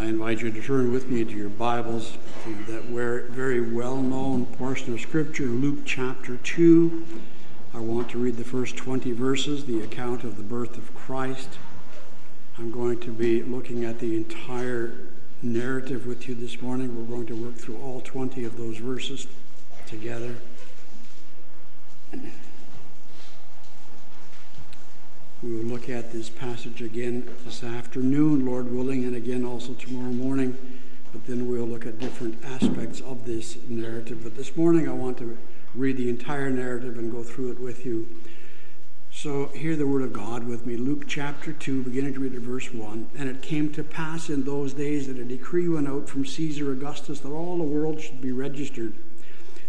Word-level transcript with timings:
I 0.00 0.04
invite 0.04 0.40
you 0.40 0.50
to 0.50 0.62
turn 0.62 0.92
with 0.92 1.10
me 1.10 1.26
to 1.26 1.30
your 1.30 1.50
Bibles 1.50 2.16
to 2.44 2.54
that 2.72 2.84
very 2.84 3.60
well 3.60 3.98
known 3.98 4.46
portion 4.46 4.94
of 4.94 5.00
Scripture, 5.02 5.44
Luke 5.44 5.80
chapter 5.84 6.38
2. 6.38 7.04
I 7.74 7.80
want 7.80 8.08
to 8.12 8.18
read 8.18 8.38
the 8.38 8.44
first 8.44 8.78
20 8.78 9.12
verses, 9.12 9.66
the 9.66 9.82
account 9.82 10.24
of 10.24 10.38
the 10.38 10.42
birth 10.42 10.78
of 10.78 10.94
Christ. 10.94 11.58
I'm 12.56 12.70
going 12.70 12.98
to 13.00 13.12
be 13.12 13.42
looking 13.42 13.84
at 13.84 13.98
the 13.98 14.16
entire 14.16 14.94
narrative 15.42 16.06
with 16.06 16.26
you 16.30 16.34
this 16.34 16.62
morning. 16.62 16.96
We're 16.96 17.14
going 17.14 17.26
to 17.26 17.36
work 17.36 17.56
through 17.56 17.76
all 17.76 18.00
20 18.00 18.42
of 18.44 18.56
those 18.56 18.78
verses 18.78 19.26
together. 19.86 20.34
We 25.42 25.54
will 25.54 25.64
look 25.64 25.88
at 25.88 26.12
this 26.12 26.28
passage 26.28 26.82
again 26.82 27.26
this 27.46 27.64
afternoon, 27.64 28.44
Lord 28.44 28.70
willing, 28.70 29.04
and 29.04 29.16
again 29.16 29.42
also 29.42 29.72
tomorrow 29.72 30.12
morning. 30.12 30.54
But 31.12 31.26
then 31.26 31.48
we'll 31.48 31.66
look 31.66 31.86
at 31.86 31.98
different 31.98 32.44
aspects 32.44 33.00
of 33.00 33.24
this 33.24 33.56
narrative. 33.66 34.22
But 34.22 34.36
this 34.36 34.54
morning 34.54 34.86
I 34.86 34.92
want 34.92 35.16
to 35.18 35.38
read 35.74 35.96
the 35.96 36.10
entire 36.10 36.50
narrative 36.50 36.98
and 36.98 37.10
go 37.10 37.22
through 37.22 37.52
it 37.52 37.58
with 37.58 37.86
you. 37.86 38.06
So 39.10 39.46
hear 39.46 39.76
the 39.76 39.86
word 39.86 40.02
of 40.02 40.12
God 40.12 40.46
with 40.46 40.66
me. 40.66 40.76
Luke 40.76 41.04
chapter 41.08 41.54
2, 41.54 41.84
beginning 41.84 42.12
to 42.14 42.20
read 42.20 42.34
at 42.34 42.42
verse 42.42 42.74
1. 42.74 43.08
And 43.16 43.30
it 43.30 43.40
came 43.40 43.72
to 43.72 43.82
pass 43.82 44.28
in 44.28 44.44
those 44.44 44.74
days 44.74 45.06
that 45.06 45.18
a 45.18 45.24
decree 45.24 45.70
went 45.70 45.88
out 45.88 46.06
from 46.06 46.26
Caesar 46.26 46.70
Augustus 46.70 47.20
that 47.20 47.30
all 47.30 47.56
the 47.56 47.64
world 47.64 47.98
should 48.02 48.20
be 48.20 48.30
registered. 48.30 48.92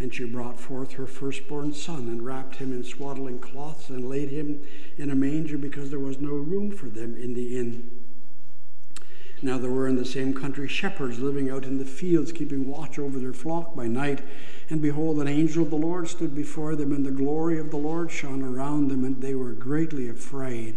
And 0.00 0.14
she 0.14 0.24
brought 0.24 0.60
forth 0.60 0.92
her 0.92 1.06
firstborn 1.06 1.72
son, 1.72 2.02
and 2.02 2.24
wrapped 2.24 2.56
him 2.56 2.72
in 2.72 2.84
swaddling 2.84 3.40
cloths, 3.40 3.90
and 3.90 4.08
laid 4.08 4.30
him 4.30 4.62
in 4.96 5.10
a 5.10 5.16
manger, 5.16 5.58
because 5.58 5.90
there 5.90 5.98
was 5.98 6.20
no 6.20 6.30
room 6.30 6.70
for 6.70 6.86
them 6.86 7.16
in 7.16 7.34
the 7.34 7.58
inn. 7.58 7.90
Now 9.40 9.58
there 9.58 9.70
were 9.70 9.86
in 9.86 9.96
the 9.96 10.04
same 10.04 10.34
country 10.34 10.66
shepherds 10.66 11.20
living 11.20 11.48
out 11.48 11.64
in 11.64 11.78
the 11.78 11.84
fields, 11.84 12.32
keeping 12.32 12.66
watch 12.66 12.98
over 12.98 13.18
their 13.18 13.32
flock 13.32 13.76
by 13.76 13.86
night. 13.86 14.20
And 14.70 14.82
behold, 14.82 15.20
an 15.20 15.28
angel 15.28 15.62
of 15.62 15.70
the 15.70 15.76
Lord 15.76 16.08
stood 16.08 16.34
before 16.34 16.74
them, 16.74 16.92
and 16.92 17.06
the 17.06 17.10
glory 17.10 17.58
of 17.58 17.70
the 17.70 17.76
Lord 17.76 18.10
shone 18.10 18.42
around 18.42 18.88
them, 18.88 19.04
and 19.04 19.20
they 19.20 19.34
were 19.34 19.52
greatly 19.52 20.08
afraid. 20.08 20.76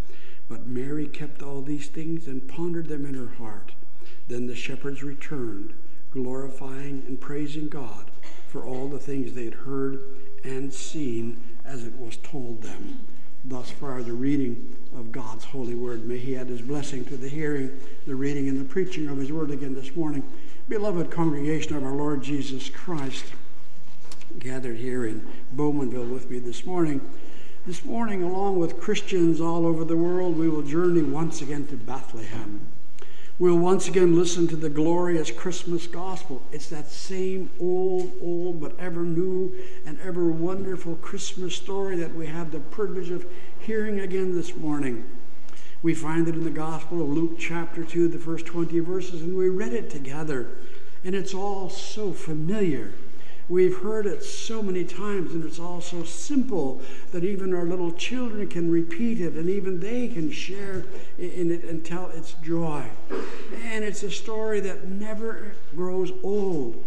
But 0.51 0.67
Mary 0.67 1.07
kept 1.07 1.41
all 1.41 1.61
these 1.61 1.87
things 1.87 2.27
and 2.27 2.45
pondered 2.45 2.89
them 2.89 3.05
in 3.05 3.13
her 3.13 3.35
heart. 3.37 3.71
Then 4.27 4.47
the 4.47 4.55
shepherds 4.55 5.01
returned, 5.01 5.73
glorifying 6.11 7.03
and 7.07 7.21
praising 7.21 7.69
God 7.69 8.11
for 8.49 8.65
all 8.65 8.89
the 8.89 8.99
things 8.99 9.31
they 9.31 9.45
had 9.45 9.53
heard 9.53 10.03
and 10.43 10.73
seen 10.73 11.41
as 11.63 11.85
it 11.85 11.97
was 11.97 12.17
told 12.17 12.63
them. 12.63 12.99
Thus 13.45 13.71
far, 13.71 14.03
the 14.03 14.11
reading 14.11 14.75
of 14.93 15.13
God's 15.13 15.45
holy 15.45 15.73
word. 15.73 16.05
May 16.05 16.17
He 16.17 16.35
add 16.35 16.49
His 16.49 16.61
blessing 16.61 17.05
to 17.05 17.15
the 17.15 17.29
hearing, 17.29 17.71
the 18.05 18.15
reading, 18.15 18.49
and 18.49 18.59
the 18.59 18.65
preaching 18.65 19.07
of 19.07 19.19
His 19.19 19.31
word 19.31 19.51
again 19.51 19.73
this 19.73 19.95
morning. 19.95 20.21
Beloved 20.67 21.11
congregation 21.11 21.77
of 21.77 21.85
our 21.85 21.95
Lord 21.95 22.23
Jesus 22.23 22.69
Christ, 22.69 23.23
gathered 24.37 24.75
here 24.75 25.05
in 25.05 25.25
Bowmanville 25.55 26.11
with 26.11 26.29
me 26.29 26.39
this 26.39 26.65
morning. 26.65 26.99
This 27.71 27.85
morning, 27.85 28.21
along 28.21 28.59
with 28.59 28.81
Christians 28.81 29.39
all 29.39 29.65
over 29.65 29.85
the 29.85 29.95
world, 29.95 30.37
we 30.37 30.49
will 30.49 30.61
journey 30.61 31.03
once 31.03 31.41
again 31.41 31.67
to 31.67 31.77
Bethlehem. 31.77 32.67
We'll 33.39 33.59
once 33.59 33.87
again 33.87 34.13
listen 34.13 34.45
to 34.49 34.57
the 34.57 34.67
glorious 34.67 35.31
Christmas 35.31 35.87
gospel. 35.87 36.41
It's 36.51 36.67
that 36.67 36.91
same 36.91 37.49
old, 37.61 38.11
old, 38.21 38.59
but 38.59 38.77
ever 38.77 39.03
new 39.03 39.55
and 39.85 39.97
ever 40.01 40.27
wonderful 40.27 40.95
Christmas 40.97 41.55
story 41.55 41.95
that 41.95 42.13
we 42.13 42.27
have 42.27 42.51
the 42.51 42.59
privilege 42.59 43.09
of 43.09 43.25
hearing 43.61 44.01
again 44.01 44.35
this 44.35 44.53
morning. 44.53 45.05
We 45.81 45.95
find 45.95 46.27
it 46.27 46.35
in 46.35 46.43
the 46.43 46.49
Gospel 46.49 47.01
of 47.01 47.07
Luke, 47.07 47.39
chapter 47.39 47.85
2, 47.85 48.09
the 48.09 48.19
first 48.19 48.45
20 48.47 48.77
verses, 48.79 49.21
and 49.21 49.37
we 49.37 49.47
read 49.47 49.71
it 49.71 49.89
together. 49.89 50.49
And 51.05 51.15
it's 51.15 51.33
all 51.33 51.69
so 51.69 52.11
familiar. 52.11 52.91
We've 53.51 53.79
heard 53.79 54.05
it 54.05 54.23
so 54.23 54.63
many 54.63 54.85
times, 54.85 55.33
and 55.33 55.43
it's 55.43 55.59
all 55.59 55.81
so 55.81 56.05
simple 56.05 56.81
that 57.11 57.25
even 57.25 57.53
our 57.53 57.65
little 57.65 57.91
children 57.91 58.47
can 58.47 58.71
repeat 58.71 59.19
it, 59.19 59.33
and 59.33 59.49
even 59.49 59.81
they 59.81 60.07
can 60.07 60.31
share 60.31 60.85
in 61.19 61.51
it 61.51 61.65
and 61.65 61.83
tell 61.83 62.07
its 62.11 62.31
joy. 62.41 62.85
And 63.65 63.83
it's 63.83 64.03
a 64.03 64.09
story 64.09 64.61
that 64.61 64.87
never 64.87 65.51
grows 65.75 66.13
old. 66.23 66.81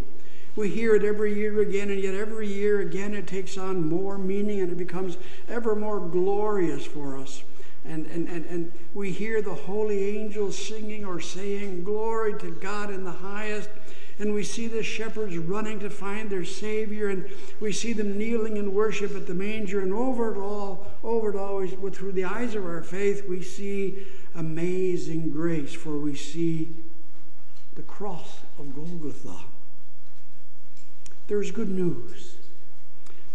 We 0.56 0.70
hear 0.70 0.94
it 0.94 1.04
every 1.04 1.34
year 1.34 1.60
again, 1.60 1.90
and 1.90 2.00
yet 2.00 2.14
every 2.14 2.48
year 2.48 2.80
again 2.80 3.12
it 3.12 3.26
takes 3.26 3.58
on 3.58 3.86
more 3.86 4.16
meaning 4.16 4.62
and 4.62 4.72
it 4.72 4.78
becomes 4.78 5.18
ever 5.50 5.76
more 5.76 6.00
glorious 6.00 6.86
for 6.86 7.18
us. 7.18 7.42
And, 7.84 8.06
and, 8.06 8.26
and, 8.26 8.46
and 8.46 8.72
we 8.94 9.12
hear 9.12 9.42
the 9.42 9.54
holy 9.54 10.16
angels 10.16 10.56
singing 10.56 11.04
or 11.04 11.20
saying, 11.20 11.84
Glory 11.84 12.38
to 12.38 12.50
God 12.52 12.90
in 12.90 13.04
the 13.04 13.12
highest 13.12 13.68
and 14.18 14.32
we 14.32 14.42
see 14.42 14.68
the 14.68 14.82
shepherds 14.82 15.36
running 15.36 15.80
to 15.80 15.90
find 15.90 16.30
their 16.30 16.44
Savior, 16.44 17.08
and 17.08 17.28
we 17.60 17.72
see 17.72 17.92
them 17.92 18.16
kneeling 18.16 18.56
in 18.56 18.74
worship 18.74 19.14
at 19.16 19.26
the 19.26 19.34
manger, 19.34 19.80
and 19.80 19.92
over 19.92 20.34
it 20.34 20.38
all, 20.38 20.86
over 21.02 21.30
it 21.30 21.36
all, 21.36 21.66
through 21.90 22.12
the 22.12 22.24
eyes 22.24 22.54
of 22.54 22.64
our 22.64 22.82
faith, 22.82 23.28
we 23.28 23.42
see 23.42 24.06
amazing 24.34 25.30
grace, 25.30 25.72
for 25.72 25.98
we 25.98 26.14
see 26.14 26.68
the 27.74 27.82
cross 27.82 28.38
of 28.58 28.74
Golgotha. 28.74 29.44
There's 31.26 31.50
good 31.50 31.70
news. 31.70 32.36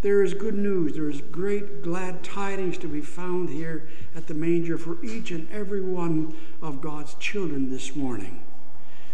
There 0.01 0.23
is 0.23 0.33
good 0.33 0.55
news. 0.55 0.93
There 0.93 1.09
is 1.09 1.19
great 1.19 1.83
glad 1.83 2.23
tidings 2.23 2.77
to 2.77 2.87
be 2.87 3.01
found 3.01 3.49
here 3.49 3.89
at 4.15 4.27
the 4.27 4.33
manger 4.33 4.77
for 4.77 5.03
each 5.03 5.31
and 5.31 5.51
every 5.51 5.81
one 5.81 6.37
of 6.61 6.79
God's 6.79 7.15
children 7.15 7.69
this 7.69 7.95
morning 7.97 8.41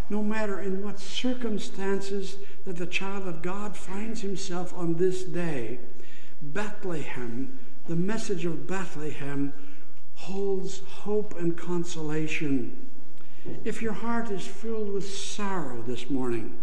no 0.10 0.22
matter 0.22 0.60
in 0.60 0.84
what 0.84 1.00
circumstances 1.00 2.38
that 2.66 2.78
the 2.78 2.86
child 2.86 3.28
of 3.28 3.42
God 3.42 3.76
finds 3.76 4.22
himself 4.22 4.74
on 4.74 4.96
this 4.96 5.24
day, 5.24 5.80
Bethlehem, 6.42 7.58
the 7.88 7.96
message 7.96 8.46
of 8.46 8.68
Bethlehem, 8.68 9.54
holds 10.16 10.80
hope 10.80 11.38
and 11.38 11.58
consolation. 11.58 12.88
If 13.64 13.82
your 13.82 13.94
heart 13.94 14.32
is 14.32 14.46
filled 14.46 14.94
with 14.94 15.08
sorrow 15.08 15.82
this 15.82 16.10
morning, 16.10 16.58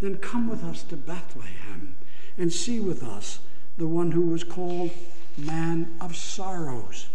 then 0.00 0.18
come 0.18 0.48
with 0.48 0.62
us 0.62 0.82
to 0.84 0.96
Bethlehem 0.96 1.96
and 2.38 2.52
see 2.52 2.80
with 2.80 3.02
us 3.02 3.40
the 3.78 3.86
one 3.86 4.12
who 4.12 4.22
was 4.22 4.44
called 4.44 4.90
man 5.36 5.94
of 6.00 6.16
sorrows 6.16 7.08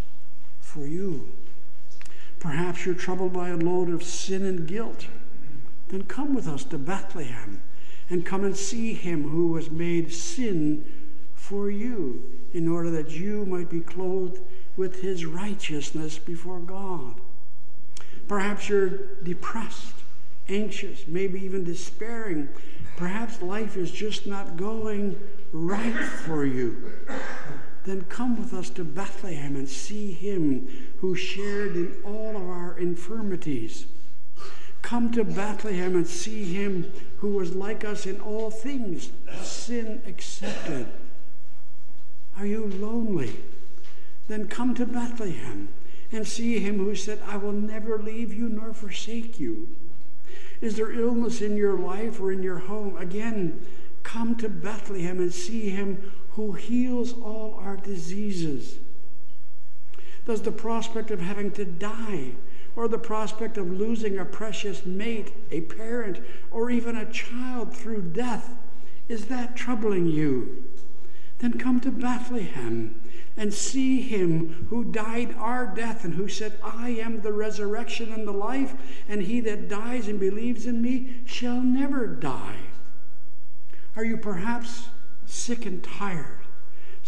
for 0.59 0.85
you. 0.85 1.29
Perhaps 2.39 2.85
you're 2.85 2.95
troubled 2.95 3.33
by 3.33 3.49
a 3.49 3.57
load 3.57 3.89
of 3.89 4.03
sin 4.03 4.45
and 4.45 4.67
guilt 4.67 5.07
then 5.91 6.03
come 6.03 6.33
with 6.33 6.47
us 6.47 6.63
to 6.63 6.77
Bethlehem 6.77 7.61
and 8.09 8.25
come 8.25 8.43
and 8.43 8.55
see 8.55 8.93
him 8.93 9.29
who 9.29 9.49
was 9.49 9.69
made 9.69 10.11
sin 10.11 10.85
for 11.33 11.69
you, 11.69 12.23
in 12.53 12.67
order 12.67 12.89
that 12.89 13.09
you 13.09 13.45
might 13.45 13.69
be 13.69 13.81
clothed 13.81 14.39
with 14.77 15.01
his 15.01 15.25
righteousness 15.25 16.17
before 16.17 16.59
God. 16.59 17.19
Perhaps 18.27 18.69
you're 18.69 19.15
depressed, 19.23 19.95
anxious, 20.47 21.07
maybe 21.07 21.43
even 21.43 21.63
despairing. 21.63 22.47
Perhaps 22.95 23.41
life 23.41 23.75
is 23.75 23.91
just 23.91 24.25
not 24.25 24.55
going 24.55 25.19
right 25.51 25.95
for 26.25 26.45
you. 26.45 26.91
Then 27.83 28.03
come 28.03 28.37
with 28.37 28.53
us 28.53 28.69
to 28.71 28.83
Bethlehem 28.85 29.55
and 29.55 29.67
see 29.67 30.13
him 30.13 30.69
who 30.99 31.15
shared 31.15 31.75
in 31.75 31.95
all 32.05 32.37
of 32.37 32.43
our 32.43 32.77
infirmities. 32.77 33.87
Come 34.81 35.11
to 35.11 35.23
Bethlehem 35.23 35.95
and 35.95 36.07
see 36.07 36.43
him 36.45 36.91
who 37.17 37.29
was 37.29 37.55
like 37.55 37.85
us 37.85 38.05
in 38.05 38.19
all 38.19 38.49
things, 38.49 39.11
sin 39.41 40.01
accepted. 40.05 40.87
Are 42.37 42.45
you 42.45 42.65
lonely? 42.65 43.35
Then 44.27 44.47
come 44.47 44.73
to 44.75 44.85
Bethlehem 44.85 45.69
and 46.11 46.27
see 46.27 46.59
him 46.59 46.77
who 46.77 46.95
said, 46.95 47.19
I 47.25 47.37
will 47.37 47.51
never 47.51 47.97
leave 47.97 48.33
you 48.33 48.49
nor 48.49 48.73
forsake 48.73 49.39
you. 49.39 49.69
Is 50.59 50.75
there 50.75 50.91
illness 50.91 51.41
in 51.41 51.57
your 51.57 51.77
life 51.77 52.19
or 52.19 52.31
in 52.31 52.43
your 52.43 52.59
home? 52.59 52.97
Again, 52.97 53.65
come 54.03 54.35
to 54.37 54.49
Bethlehem 54.49 55.19
and 55.19 55.33
see 55.33 55.69
him 55.69 56.11
who 56.31 56.53
heals 56.53 57.13
all 57.13 57.59
our 57.61 57.77
diseases. 57.77 58.77
Does 60.25 60.41
the 60.41 60.51
prospect 60.51 61.11
of 61.11 61.19
having 61.19 61.51
to 61.51 61.65
die 61.65 62.31
or 62.75 62.87
the 62.87 62.97
prospect 62.97 63.57
of 63.57 63.71
losing 63.71 64.17
a 64.17 64.25
precious 64.25 64.85
mate, 64.85 65.33
a 65.51 65.61
parent, 65.61 66.19
or 66.49 66.69
even 66.69 66.95
a 66.95 67.11
child 67.11 67.75
through 67.75 68.01
death, 68.01 68.55
is 69.07 69.25
that 69.25 69.55
troubling 69.55 70.07
you? 70.07 70.63
Then 71.39 71.57
come 71.57 71.79
to 71.81 71.91
Bethlehem 71.91 73.01
and 73.35 73.53
see 73.53 74.01
him 74.01 74.67
who 74.69 74.83
died 74.83 75.35
our 75.37 75.65
death 75.65 76.05
and 76.05 76.15
who 76.15 76.27
said, 76.27 76.59
I 76.63 76.91
am 76.91 77.21
the 77.21 77.33
resurrection 77.33 78.13
and 78.13 78.27
the 78.27 78.31
life, 78.31 78.73
and 79.09 79.23
he 79.23 79.39
that 79.41 79.67
dies 79.67 80.07
and 80.07 80.19
believes 80.19 80.65
in 80.65 80.81
me 80.81 81.21
shall 81.25 81.61
never 81.61 82.05
die. 82.05 82.57
Are 83.95 84.05
you 84.05 84.17
perhaps 84.17 84.87
sick 85.25 85.65
and 85.65 85.83
tired? 85.83 86.40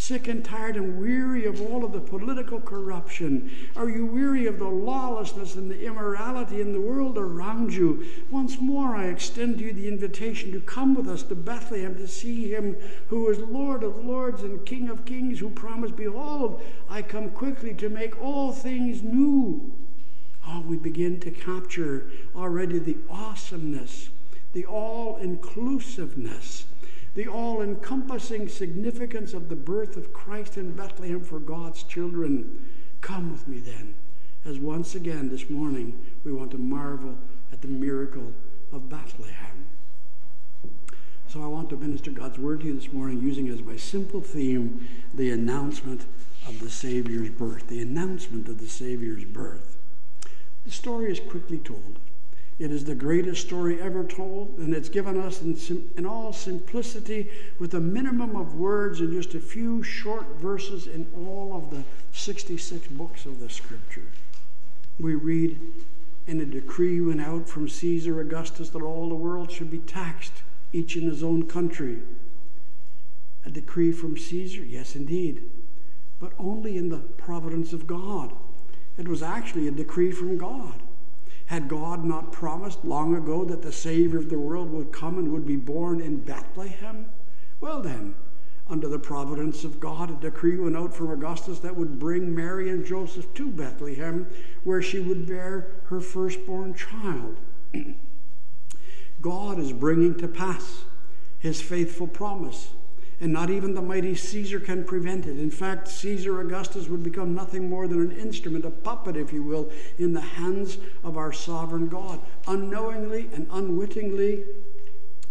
Sick 0.04 0.28
and 0.28 0.44
tired 0.44 0.76
and 0.76 1.00
weary 1.00 1.46
of 1.46 1.62
all 1.62 1.86
of 1.86 1.94
the 1.94 2.02
political 2.02 2.60
corruption? 2.60 3.50
Are 3.74 3.88
you 3.88 4.06
weary 4.06 4.48
of 4.48 4.60
the 4.60 4.68
lawlessness 4.68 5.56
and 5.56 5.72
the 5.72 5.86
immorality 5.86 6.60
in 6.60 6.74
the 6.74 6.82
world 6.82 7.18
around 7.18 7.74
you? 7.74 8.06
Once 8.30 8.60
more, 8.60 8.98
I 8.98 9.06
extend 9.06 9.60
to 9.60 9.64
you 9.64 9.72
the 9.72 9.88
invitation 9.88 10.52
to 10.52 10.60
come 10.60 10.94
with 10.94 11.08
us 11.08 11.24
to 11.24 11.36
Bethlehem 11.36 11.96
to 11.96 12.06
see 12.10 12.54
him 12.54 12.76
who 13.08 13.30
is 13.30 13.40
Lord 13.40 13.82
of 13.82 14.04
lords 14.04 14.44
and 14.44 14.66
King 14.66 14.90
of 14.90 15.06
kings, 15.06 15.40
who 15.40 15.50
promised, 15.50 15.96
Behold, 15.96 16.62
I 16.90 17.02
come 17.02 17.30
quickly 17.30 17.74
to 17.76 17.88
make 17.88 18.22
all 18.22 18.52
things 18.52 19.02
new. 19.04 19.72
Oh, 20.46 20.66
we 20.68 20.76
begin 20.76 21.22
to 21.22 21.32
capture 21.32 22.12
already 22.36 22.78
the 22.78 22.98
awesomeness, 23.10 24.10
the 24.52 24.66
all 24.66 25.16
inclusiveness 25.16 26.66
the 27.16 27.28
all 27.28 27.62
encompassing 27.62 28.48
significance 28.48 29.34
of 29.34 29.50
the 29.50 29.56
birth 29.56 29.98
of 29.98 30.14
Christ 30.14 30.58
in 30.58 30.72
Bethlehem 30.72 31.22
for 31.22 31.40
God's 31.40 31.84
children. 31.84 32.68
Come 33.02 33.32
with 33.32 33.48
me 33.48 33.60
then, 33.60 33.96
as 34.46 34.58
once 34.58 34.96
again 34.96 35.30
this 35.30 35.50
morning 35.50 36.00
we 36.24 36.34
want 36.34 36.52
to 36.52 36.58
marvel 36.58 37.18
at 37.52 37.62
the 37.62 37.68
miracle 37.68 38.34
of 38.72 38.90
Bethlehem. 38.90 39.68
So 41.28 41.44
I 41.44 41.48
want 41.48 41.70
to 41.70 41.78
minister 41.78 42.12
God's 42.12 42.38
word 42.38 42.62
to 42.62 42.68
you 42.68 42.76
this 42.76 42.94
morning 42.94 43.22
using 43.22 43.48
as 43.50 43.62
my 43.62 43.76
simple 43.76 44.22
theme 44.22 44.88
the 45.14 45.32
announcement 45.32 46.06
of 46.48 46.60
the 46.60 46.70
Savior's 46.70 47.30
birth. 47.30 47.68
The 47.68 47.82
announcement 47.82 48.48
of 48.48 48.60
the 48.60 48.68
Savior's 48.68 49.24
birth. 49.26 49.78
The 50.66 50.72
story 50.72 51.12
is 51.12 51.20
quickly 51.20 51.58
told. 51.58 52.00
It 52.60 52.72
is 52.72 52.86
the 52.86 52.96
greatest 52.96 53.48
story 53.48 53.82
ever 53.82 54.04
told, 54.04 54.58
and 54.60 54.74
it's 54.74 54.90
given 54.90 55.20
us 55.20 55.42
in, 55.42 55.56
sim- 55.56 55.90
in, 55.98 56.06
all 56.06 56.32
simplicity 56.32 57.30
with 57.58 57.74
a 57.74 57.80
minimum 57.80 58.36
of 58.36 58.56
words 58.56 59.00
and 59.00 59.12
just 59.12 59.34
a 59.34 59.40
few 59.40 59.82
short 59.82 60.38
verses 60.38 60.86
in 60.86 61.08
all 61.18 61.56
of 61.56 61.72
the 61.72 61.84
66 62.12 62.88
books 62.90 63.26
of 63.26 63.40
the 63.40 63.50
Scripture. 63.50 64.06
We 65.00 65.16
read, 65.16 65.60
and 66.28 66.42
a 66.42 66.46
decree 66.46 67.02
went 67.02 67.22
out 67.22 67.50
from 67.50 67.68
Caesar 67.68 68.22
Augustus 68.22 68.70
that 68.70 68.84
all 68.84 69.10
the 69.10 69.16
world 69.16 69.52
should 69.52 69.72
be 69.72 69.80
taxed, 69.80 70.44
each 70.72 70.96
in 70.96 71.10
his 71.10 71.24
own 71.24 71.48
country. 71.48 72.00
A 73.46 73.50
decree 73.50 73.92
from 73.92 74.16
Caesar? 74.16 74.64
Yes, 74.64 74.96
indeed, 74.96 75.50
but 76.20 76.34
only 76.38 76.78
in 76.78 76.90
the 76.90 77.00
providence 77.00 77.74
of 77.74 77.88
God. 77.88 78.32
It 78.96 79.08
was 79.08 79.24
actually 79.24 79.68
a 79.68 79.72
decree 79.72 80.12
from 80.12 80.38
God. 80.38 80.84
Had 81.48 81.68
God 81.68 82.04
not 82.04 82.32
promised 82.32 82.84
long 82.86 83.16
ago 83.16 83.44
that 83.46 83.62
the 83.62 83.72
Savior 83.72 84.18
of 84.18 84.30
the 84.30 84.40
world 84.40 84.72
would 84.72 84.92
come 84.92 85.18
and 85.18 85.32
would 85.32 85.46
be 85.46 85.56
born 85.56 86.02
in 86.02 86.18
Bethlehem? 86.18 87.10
Well, 87.60 87.82
then, 87.82 88.16
under 88.70 88.88
the 88.88 89.00
providence 89.00 89.64
of 89.64 89.80
God, 89.80 90.10
a 90.10 90.14
decree 90.14 90.58
went 90.58 90.78
out 90.78 90.94
from 90.94 91.12
Augustus 91.12 91.60
that 91.60 91.76
would 91.76 92.00
bring 92.00 92.34
Mary 92.34 92.70
and 92.70 92.86
Joseph 92.86 93.34
to 93.36 93.52
Bethlehem, 93.52 94.28
where 94.64 94.82
she 94.82 95.00
would 95.00 95.28
bear 95.28 95.76
her 95.86 96.00
firstborn 96.00 96.74
child. 96.74 97.38
God 99.22 99.60
is 99.60 99.74
bringing 99.74 100.16
to 100.18 100.28
pass 100.28 100.84
his 101.40 101.62
faithful 101.62 102.08
promise 102.08 102.70
and 103.24 103.32
not 103.32 103.50
even 103.50 103.74
the 103.74 103.82
mighty 103.82 104.14
Caesar 104.14 104.60
can 104.60 104.84
prevent 104.84 105.26
it. 105.26 105.40
In 105.40 105.50
fact, 105.50 105.88
Caesar 105.88 106.42
Augustus 106.42 106.90
would 106.90 107.04
become 107.04 107.34
nothing 107.34 107.70
more 107.70 107.88
than 107.88 108.02
an 108.02 108.12
instrument, 108.12 108.66
a 108.66 108.70
puppet, 108.70 109.16
if 109.16 109.32
you 109.32 109.42
will, 109.42 109.72
in 109.98 110.12
the 110.12 110.20
hands 110.20 110.78
of 111.06 111.16
our 111.16 111.32
sovereign 111.32 111.88
God. 111.88 112.20
Unknowingly 112.48 113.30
and 113.34 113.48
unwittingly, 113.50 114.44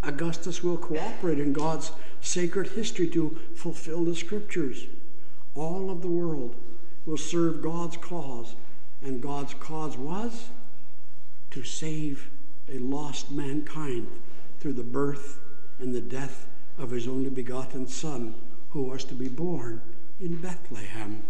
Augustus 0.02 0.64
will 0.64 0.78
cooperate 0.78 1.38
in 1.38 1.52
God's 1.52 1.92
sacred 2.22 2.68
history 2.68 3.08
to 3.08 3.38
fulfill 3.54 4.04
the 4.04 4.16
scriptures. 4.16 4.86
All 5.54 5.90
of 5.90 6.00
the 6.00 6.08
world 6.08 6.56
will 7.04 7.18
serve 7.18 7.60
God's 7.60 7.98
cause, 7.98 8.54
and 9.02 9.20
God's 9.20 9.52
cause 9.52 9.98
was 9.98 10.48
to 11.50 11.62
save 11.62 12.30
a 12.70 12.78
lost 12.78 13.30
mankind 13.30 14.06
through 14.60 14.72
the 14.72 14.82
birth 14.82 15.40
and 15.78 15.94
the 15.94 16.00
death 16.00 16.46
of 16.78 16.90
his 16.90 17.06
only 17.06 17.30
begotten 17.30 17.86
Son, 17.86 18.34
who 18.70 18.82
was 18.82 19.04
to 19.04 19.14
be 19.14 19.28
born 19.28 19.82
in 20.20 20.36
Bethlehem. 20.36 21.22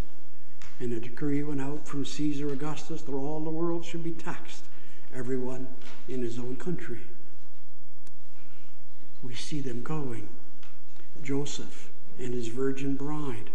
And 0.80 0.92
a 0.92 1.00
decree 1.00 1.42
went 1.42 1.60
out 1.60 1.86
from 1.86 2.04
Caesar 2.04 2.52
Augustus 2.52 3.02
that 3.02 3.12
all 3.12 3.40
the 3.40 3.50
world 3.50 3.84
should 3.84 4.04
be 4.04 4.12
taxed, 4.12 4.64
everyone 5.14 5.66
in 6.08 6.22
his 6.22 6.38
own 6.38 6.56
country. 6.56 7.00
We 9.22 9.34
see 9.34 9.60
them 9.60 9.82
going. 9.82 10.28
Joseph 11.22 11.90
and 12.18 12.34
his 12.34 12.48
virgin 12.48 12.96
bride, 12.96 13.50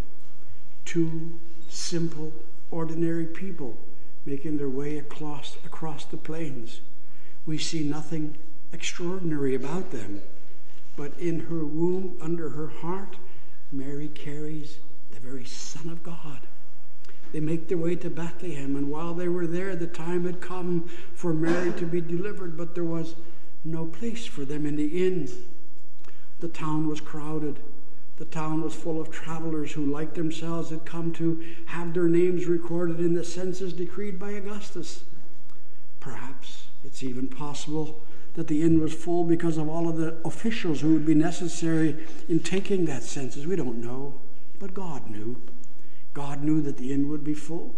two 0.85 1.37
simple, 1.69 2.31
ordinary 2.71 3.25
people 3.25 3.77
making 4.25 4.57
their 4.57 4.69
way 4.69 4.97
across, 4.97 5.57
across 5.65 6.05
the 6.05 6.17
plains. 6.17 6.81
We 7.45 7.57
see 7.57 7.83
nothing 7.83 8.37
extraordinary 8.73 9.55
about 9.55 9.91
them. 9.91 10.21
But 10.97 11.17
in 11.19 11.41
her 11.41 11.63
womb, 11.63 12.17
under 12.19 12.49
her 12.49 12.67
heart, 12.67 13.15
Mary 13.71 14.09
carries 14.09 14.79
the 15.11 15.19
very 15.19 15.45
Son 15.45 15.89
of 15.89 16.03
God. 16.03 16.39
They 17.31 17.39
make 17.39 17.67
their 17.67 17.77
way 17.77 17.95
to 17.97 18.09
Bethlehem, 18.09 18.75
and 18.75 18.89
while 18.89 19.13
they 19.13 19.27
were 19.27 19.45
there, 19.45 19.75
the 19.75 19.87
time 19.87 20.25
had 20.25 20.41
come 20.41 20.89
for 21.13 21.33
Mary 21.33 21.71
to 21.73 21.85
be 21.85 22.01
delivered, 22.01 22.57
but 22.57 22.73
there 22.73 22.83
was 22.83 23.15
no 23.63 23.85
place 23.85 24.25
for 24.25 24.43
them 24.43 24.65
in 24.65 24.75
the 24.75 25.05
inn. 25.05 25.29
The 26.39 26.47
town 26.47 26.87
was 26.87 26.99
crowded. 26.99 27.59
The 28.17 28.25
town 28.25 28.63
was 28.63 28.73
full 28.73 28.99
of 28.99 29.11
travelers 29.11 29.73
who, 29.73 29.85
like 29.85 30.15
themselves, 30.15 30.71
had 30.71 30.85
come 30.85 31.11
to 31.13 31.43
have 31.67 31.93
their 31.93 32.07
names 32.07 32.47
recorded 32.47 32.99
in 32.99 33.13
the 33.13 33.23
census 33.23 33.73
decreed 33.73 34.17
by 34.17 34.31
Augustus. 34.31 35.03
Perhaps 35.99 36.65
it's 36.83 37.03
even 37.03 37.27
possible 37.27 38.01
that 38.37 38.47
the 38.47 38.61
inn 38.61 38.79
was 38.79 38.93
full 38.93 39.23
because 39.23 39.57
of 39.57 39.67
all 39.67 39.89
of 39.89 39.97
the 39.97 40.15
officials 40.23 40.81
who 40.81 40.93
would 40.93 41.07
be 41.07 41.15
necessary 41.15 41.97
in 42.29 42.39
taking 42.39 42.85
that 42.85 43.01
census. 43.01 43.47
We 43.47 43.55
don't 43.55 43.81
know, 43.81 44.21
but 44.59 44.75
God 44.75 45.09
knew. 45.09 45.41
God 46.13 46.43
knew 46.43 46.61
that 46.61 46.77
the 46.77 46.93
inn 46.93 47.09
would 47.09 47.23
be 47.23 47.33
full. 47.33 47.75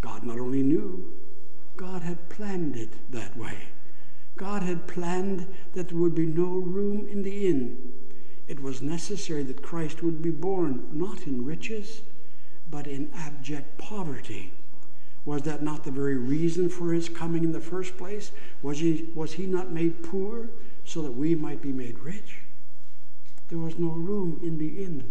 God 0.00 0.24
not 0.24 0.40
only 0.40 0.64
knew, 0.64 1.12
God 1.76 2.02
had 2.02 2.28
planned 2.28 2.74
it 2.74 2.94
that 3.12 3.36
way. 3.36 3.68
God 4.34 4.64
had 4.64 4.88
planned 4.88 5.46
that 5.74 5.88
there 5.88 5.98
would 5.98 6.16
be 6.16 6.26
no 6.26 6.48
room 6.48 7.06
in 7.08 7.22
the 7.22 7.46
inn. 7.46 7.92
It 8.48 8.60
was 8.60 8.82
necessary 8.82 9.44
that 9.44 9.62
Christ 9.62 10.02
would 10.02 10.20
be 10.20 10.30
born 10.30 10.88
not 10.92 11.28
in 11.28 11.44
riches, 11.44 12.02
but 12.68 12.88
in 12.88 13.08
abject 13.14 13.78
poverty. 13.78 14.52
Was 15.26 15.42
that 15.42 15.60
not 15.60 15.82
the 15.82 15.90
very 15.90 16.14
reason 16.14 16.68
for 16.68 16.92
his 16.92 17.08
coming 17.08 17.42
in 17.42 17.50
the 17.50 17.60
first 17.60 17.98
place? 17.98 18.30
Was 18.62 18.78
he, 18.78 19.10
was 19.14 19.32
he 19.32 19.44
not 19.46 19.72
made 19.72 20.04
poor 20.04 20.48
so 20.84 21.02
that 21.02 21.12
we 21.12 21.34
might 21.34 21.60
be 21.60 21.72
made 21.72 21.98
rich? 21.98 22.38
There 23.48 23.58
was 23.58 23.76
no 23.76 23.90
room 23.90 24.40
in 24.42 24.56
the 24.56 24.84
inn. 24.84 25.10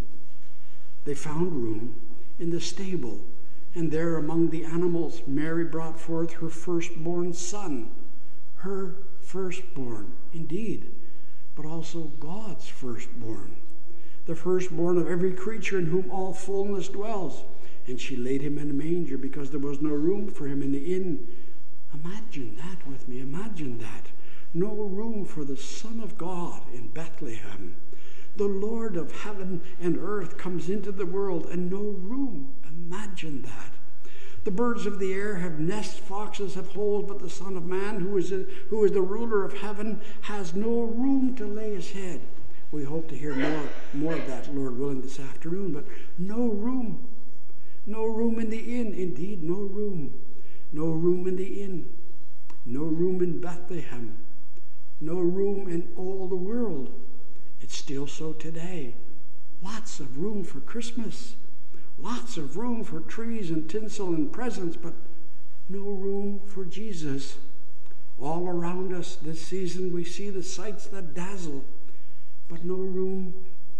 They 1.04 1.14
found 1.14 1.52
room 1.52 1.94
in 2.38 2.50
the 2.50 2.60
stable, 2.60 3.20
And 3.74 3.92
there 3.92 4.16
among 4.16 4.48
the 4.48 4.64
animals, 4.64 5.20
Mary 5.26 5.64
brought 5.64 6.00
forth 6.00 6.32
her 6.34 6.48
firstborn 6.48 7.34
son, 7.34 7.90
her 8.56 8.96
firstborn, 9.20 10.12
indeed, 10.32 10.90
but 11.54 11.66
also 11.66 12.10
God's 12.20 12.66
firstborn, 12.66 13.56
the 14.24 14.34
firstborn 14.34 14.96
of 14.96 15.08
every 15.08 15.32
creature 15.32 15.78
in 15.78 15.86
whom 15.86 16.10
all 16.10 16.32
fullness 16.32 16.88
dwells. 16.88 17.44
And 17.86 18.00
she 18.00 18.16
laid 18.16 18.42
him 18.42 18.58
in 18.58 18.70
a 18.70 18.72
manger 18.72 19.16
because 19.16 19.50
there 19.50 19.60
was 19.60 19.80
no 19.80 19.90
room 19.90 20.28
for 20.28 20.46
him 20.46 20.62
in 20.62 20.72
the 20.72 20.94
inn. 20.94 21.28
Imagine 21.94 22.56
that 22.56 22.86
with 22.86 23.08
me. 23.08 23.20
Imagine 23.20 23.78
that. 23.78 24.08
No 24.52 24.72
room 24.72 25.24
for 25.24 25.44
the 25.44 25.56
Son 25.56 26.00
of 26.00 26.18
God 26.18 26.62
in 26.72 26.88
Bethlehem. 26.88 27.76
The 28.36 28.44
Lord 28.44 28.96
of 28.96 29.22
heaven 29.22 29.62
and 29.80 29.98
earth 29.98 30.36
comes 30.36 30.68
into 30.68 30.92
the 30.92 31.06
world 31.06 31.46
and 31.46 31.70
no 31.70 31.78
room. 31.78 32.54
Imagine 32.66 33.42
that. 33.42 33.72
The 34.44 34.50
birds 34.50 34.86
of 34.86 34.98
the 34.98 35.12
air 35.12 35.36
have 35.36 35.58
nests, 35.58 35.98
foxes 35.98 36.54
have 36.54 36.68
holes, 36.68 37.06
but 37.08 37.18
the 37.18 37.30
Son 37.30 37.56
of 37.56 37.66
Man, 37.66 38.00
who 38.00 38.16
is, 38.16 38.30
a, 38.30 38.44
who 38.68 38.84
is 38.84 38.92
the 38.92 39.00
ruler 39.02 39.44
of 39.44 39.58
heaven, 39.58 40.00
has 40.22 40.54
no 40.54 40.82
room 40.82 41.34
to 41.36 41.46
lay 41.46 41.74
his 41.74 41.90
head. 41.90 42.20
We 42.70 42.84
hope 42.84 43.08
to 43.08 43.16
hear 43.16 43.34
more, 43.34 43.68
more 43.94 44.14
of 44.14 44.26
that, 44.26 44.54
Lord 44.54 44.78
willing, 44.78 45.00
this 45.00 45.18
afternoon, 45.18 45.72
but 45.72 45.86
no 46.18 46.46
room. 46.46 47.05
No 47.86 48.04
room 48.04 48.40
in 48.40 48.50
the 48.50 48.80
inn. 48.80 48.92
Indeed, 48.94 49.42
no 49.42 49.54
room. 49.54 50.14
No 50.72 50.90
room 50.90 51.26
in 51.26 51.36
the 51.36 51.62
inn. 51.62 51.88
No 52.64 52.82
room 52.82 53.22
in 53.22 53.40
Bethlehem. 53.40 54.18
No 55.00 55.20
room 55.20 55.68
in 55.68 55.92
all 55.96 56.26
the 56.26 56.34
world. 56.34 56.92
It's 57.60 57.76
still 57.76 58.06
so 58.06 58.32
today. 58.32 58.94
Lots 59.62 60.00
of 60.00 60.18
room 60.18 60.42
for 60.42 60.60
Christmas. 60.60 61.36
Lots 61.98 62.36
of 62.36 62.56
room 62.56 62.84
for 62.84 63.00
trees 63.00 63.50
and 63.50 63.70
tinsel 63.70 64.08
and 64.08 64.32
presents, 64.32 64.76
but 64.76 64.94
no 65.68 65.80
room 65.80 66.40
for 66.44 66.64
Jesus. 66.64 67.38
All 68.20 68.48
around 68.48 68.92
us 68.92 69.16
this 69.16 69.40
season, 69.40 69.92
we 69.92 70.04
see 70.04 70.30
the 70.30 70.42
sights 70.42 70.86
that 70.88 71.14
dazzle, 71.14 71.64
but 72.48 72.64
no 72.64 72.74
room 72.74 73.34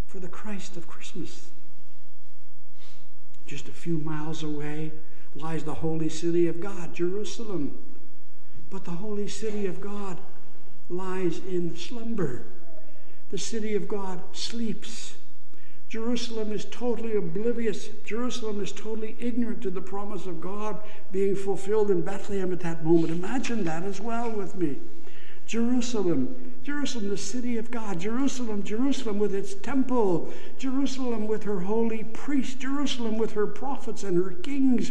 for 0.07 0.21
the 0.21 0.29
Christ 0.29 0.77
of 0.77 0.87
Christmas. 0.87 1.51
Just 3.47 3.69
a 3.69 3.73
few 3.73 3.99
miles 3.99 4.43
away 4.43 4.93
lies 5.35 5.65
the 5.65 5.75
holy 5.75 6.09
city 6.09 6.49
of 6.49 6.61
God, 6.61 6.95
Jerusalem. 6.95 7.79
But 8.71 8.85
the 8.85 8.93
holy 8.93 9.29
city 9.29 9.67
of 9.67 9.81
God 9.81 10.19
lies 10.89 11.39
in 11.39 11.77
slumber. 11.77 12.45
The 13.31 13.39
city 13.39 13.75
of 13.75 13.89
God 13.89 14.21
sleeps. 14.33 15.15
Jerusalem 15.89 16.53
is 16.53 16.65
totally 16.65 17.17
oblivious. 17.17 17.89
Jerusalem 18.05 18.61
is 18.61 18.73
totally 18.73 19.17
ignorant 19.21 19.63
to 19.63 19.71
the 19.71 19.81
promise 19.81 20.27
of 20.27 20.41
God 20.41 20.81
being 21.13 21.37
fulfilled 21.37 21.91
in 21.91 22.03
Bethlehem 22.03 22.53
at 22.53 22.61
that 22.61 22.85
moment. 22.85 23.13
Imagine 23.13 23.65
that 23.65 23.85
as 23.85 24.01
well 24.01 24.31
with 24.31 24.57
me. 24.57 24.79
Jerusalem, 25.47 26.55
Jerusalem, 26.67 27.11
the 27.11 27.17
city 27.17 27.59
of 27.59 27.71
God, 27.71 28.01
Jerusalem, 28.01 28.65
Jerusalem 28.65 29.21
with 29.21 29.33
its 29.33 29.55
temple, 29.55 30.33
Jerusalem 30.59 31.29
with 31.29 31.45
her 31.45 31.61
holy 31.61 32.03
priests, 32.03 32.57
Jerusalem 32.57 33.19
with 33.19 33.35
her 33.35 33.47
prophets 33.47 34.03
and 34.03 34.17
her 34.17 34.33
kings, 34.33 34.91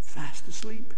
fast 0.00 0.48
asleep. 0.48 0.94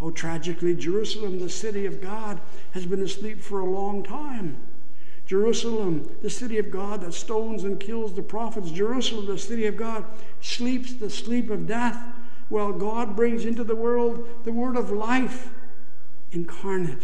Oh, 0.00 0.10
tragically, 0.10 0.74
Jerusalem, 0.74 1.38
the 1.38 1.50
city 1.50 1.84
of 1.84 2.00
God, 2.00 2.40
has 2.70 2.86
been 2.86 3.02
asleep 3.02 3.42
for 3.42 3.60
a 3.60 3.70
long 3.70 4.02
time. 4.02 4.56
Jerusalem, 5.26 6.10
the 6.22 6.30
city 6.30 6.56
of 6.56 6.70
God 6.70 7.02
that 7.02 7.12
stones 7.12 7.64
and 7.64 7.78
kills 7.78 8.14
the 8.14 8.22
prophets. 8.22 8.70
Jerusalem, 8.70 9.26
the 9.26 9.36
city 9.36 9.66
of 9.66 9.76
God, 9.76 10.06
sleeps 10.40 10.94
the 10.94 11.10
sleep 11.10 11.50
of 11.50 11.66
death, 11.66 12.02
while 12.48 12.72
God 12.72 13.14
brings 13.14 13.44
into 13.44 13.64
the 13.64 13.76
world 13.76 14.26
the 14.44 14.52
word 14.52 14.76
of 14.76 14.90
life 14.90 15.50
incarnate. 16.32 17.02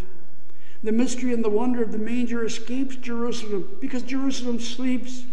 The 0.85 0.93
mystery 0.93 1.33
and 1.33 1.43
the 1.43 1.49
wonder 1.49 1.83
of 1.83 1.91
the 1.91 1.97
manger 1.97 2.45
escapes 2.45 2.95
Jerusalem 2.95 3.77
because 3.81 4.03
Jerusalem 4.03 4.59
sleeps. 4.59 5.23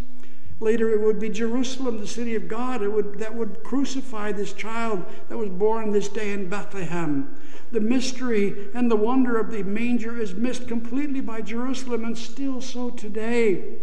Later, 0.59 0.91
it 0.91 1.01
would 1.01 1.21
be 1.21 1.29
Jerusalem, 1.29 2.01
the 2.01 2.07
city 2.07 2.35
of 2.35 2.49
God, 2.49 2.83
would, 2.83 3.19
that 3.19 3.35
would 3.35 3.63
crucify 3.63 4.33
this 4.33 4.53
child 4.53 5.05
that 5.29 5.37
was 5.37 5.49
born 5.49 5.93
this 5.93 6.09
day 6.09 6.33
in 6.33 6.49
Bethlehem 6.49 7.37
the 7.73 7.81
mystery 7.81 8.69
and 8.75 8.91
the 8.91 8.97
wonder 8.97 9.39
of 9.39 9.51
the 9.51 9.63
manger 9.63 10.21
is 10.21 10.35
missed 10.35 10.69
completely 10.69 11.21
by 11.21 11.41
Jerusalem, 11.41 12.05
and 12.05 12.17
still 12.17 12.61
so 12.61 12.91
today. 12.91 13.79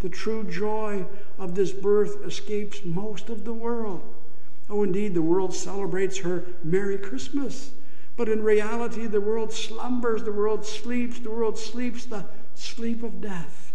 The 0.00 0.08
true 0.08 0.44
joy 0.44 1.04
of 1.36 1.56
this 1.56 1.72
birth 1.72 2.24
escapes 2.24 2.84
most 2.84 3.28
of 3.28 3.44
the 3.44 3.52
world. 3.52 4.02
Oh, 4.70 4.84
indeed, 4.84 5.14
the 5.14 5.22
world 5.22 5.52
celebrates 5.52 6.18
her 6.18 6.44
Merry 6.62 6.96
Christmas. 6.96 7.72
But 8.16 8.28
in 8.28 8.42
reality, 8.42 9.06
the 9.06 9.20
world 9.20 9.52
slumbers, 9.52 10.22
the 10.22 10.32
world 10.32 10.64
sleeps, 10.64 11.18
the 11.18 11.30
world 11.30 11.58
sleeps 11.58 12.06
the 12.06 12.24
sleep 12.54 13.02
of 13.02 13.20
death. 13.20 13.72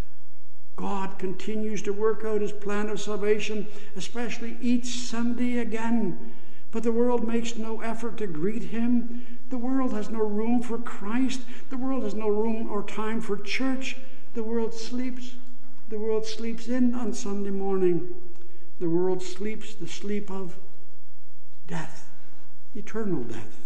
God 0.76 1.20
continues 1.20 1.82
to 1.84 1.94
work 1.94 2.26
out 2.26 2.42
his 2.42 2.52
plan 2.52 2.90
of 2.90 3.00
salvation, 3.00 3.68
especially 3.96 4.58
each 4.62 4.88
Sunday 4.88 5.58
again 5.58 6.34
but 6.72 6.84
the 6.84 6.92
world 6.92 7.28
makes 7.28 7.58
no 7.58 7.82
effort 7.82 8.18
to 8.18 8.28
greet 8.28 8.64
him. 8.64 9.26
The 9.50 9.58
world 9.58 9.92
has 9.92 10.10
no 10.10 10.20
room 10.20 10.62
for 10.62 10.78
Christ. 10.78 11.42
The 11.70 11.78
world 11.78 12.04
has 12.04 12.14
no 12.14 12.30
room 12.30 12.72
or 12.72 12.82
time 12.82 13.20
for 13.20 13.38
church. 13.38 13.98
The 14.34 14.44
world 14.44 14.74
sleeps. 14.74 15.36
The 15.90 16.00
world 16.00 16.26
sleeps 16.26 16.70
in 16.70 16.96
on 16.96 17.14
Sunday 17.14 17.50
morning. 17.50 18.16
The 18.80 18.90
world 18.90 19.22
sleeps 19.22 19.76
the 19.76 19.88
sleep 19.88 20.32
of 20.32 20.58
death, 21.68 22.10
eternal 22.74 23.24
death. 23.24 23.61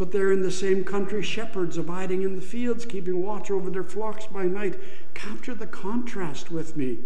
But 0.00 0.12
there 0.12 0.32
in 0.32 0.40
the 0.40 0.50
same 0.50 0.82
country, 0.82 1.20
shepherds 1.20 1.76
abiding 1.76 2.22
in 2.22 2.34
the 2.34 2.40
fields, 2.40 2.86
keeping 2.86 3.22
watch 3.22 3.50
over 3.50 3.68
their 3.68 3.84
flocks 3.84 4.26
by 4.26 4.44
night. 4.44 4.80
Capture 5.12 5.52
the 5.52 5.66
contrast 5.66 6.50
with 6.50 6.74
me. 6.74 7.00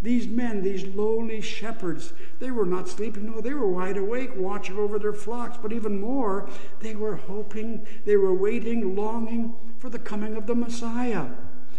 These 0.00 0.28
men, 0.28 0.62
these 0.62 0.84
lowly 0.84 1.40
shepherds, 1.40 2.12
they 2.38 2.52
were 2.52 2.64
not 2.64 2.88
sleeping. 2.88 3.26
No, 3.26 3.40
they 3.40 3.52
were 3.52 3.68
wide 3.68 3.96
awake, 3.96 4.30
watching 4.36 4.78
over 4.78 4.96
their 4.96 5.12
flocks. 5.12 5.58
But 5.60 5.72
even 5.72 6.00
more, 6.00 6.48
they 6.78 6.94
were 6.94 7.16
hoping, 7.16 7.84
they 8.04 8.16
were 8.16 8.32
waiting, 8.32 8.94
longing 8.94 9.56
for 9.78 9.90
the 9.90 9.98
coming 9.98 10.36
of 10.36 10.46
the 10.46 10.54
Messiah. 10.54 11.30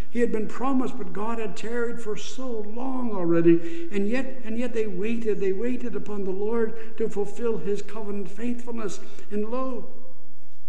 He 0.09 0.19
had 0.19 0.33
been 0.33 0.49
promised, 0.49 0.97
but 0.97 1.13
God 1.13 1.39
had 1.39 1.55
tarried 1.55 2.01
for 2.01 2.17
so 2.17 2.65
long 2.75 3.11
already. 3.13 3.87
And 3.89 4.09
yet, 4.09 4.41
and 4.43 4.59
yet 4.59 4.73
they 4.73 4.85
waited, 4.85 5.39
they 5.39 5.53
waited 5.53 5.95
upon 5.95 6.25
the 6.25 6.31
Lord 6.31 6.97
to 6.97 7.07
fulfill 7.07 7.59
his 7.59 7.81
covenant 7.81 8.29
faithfulness. 8.29 8.99
And 9.31 9.49
lo, 9.49 9.93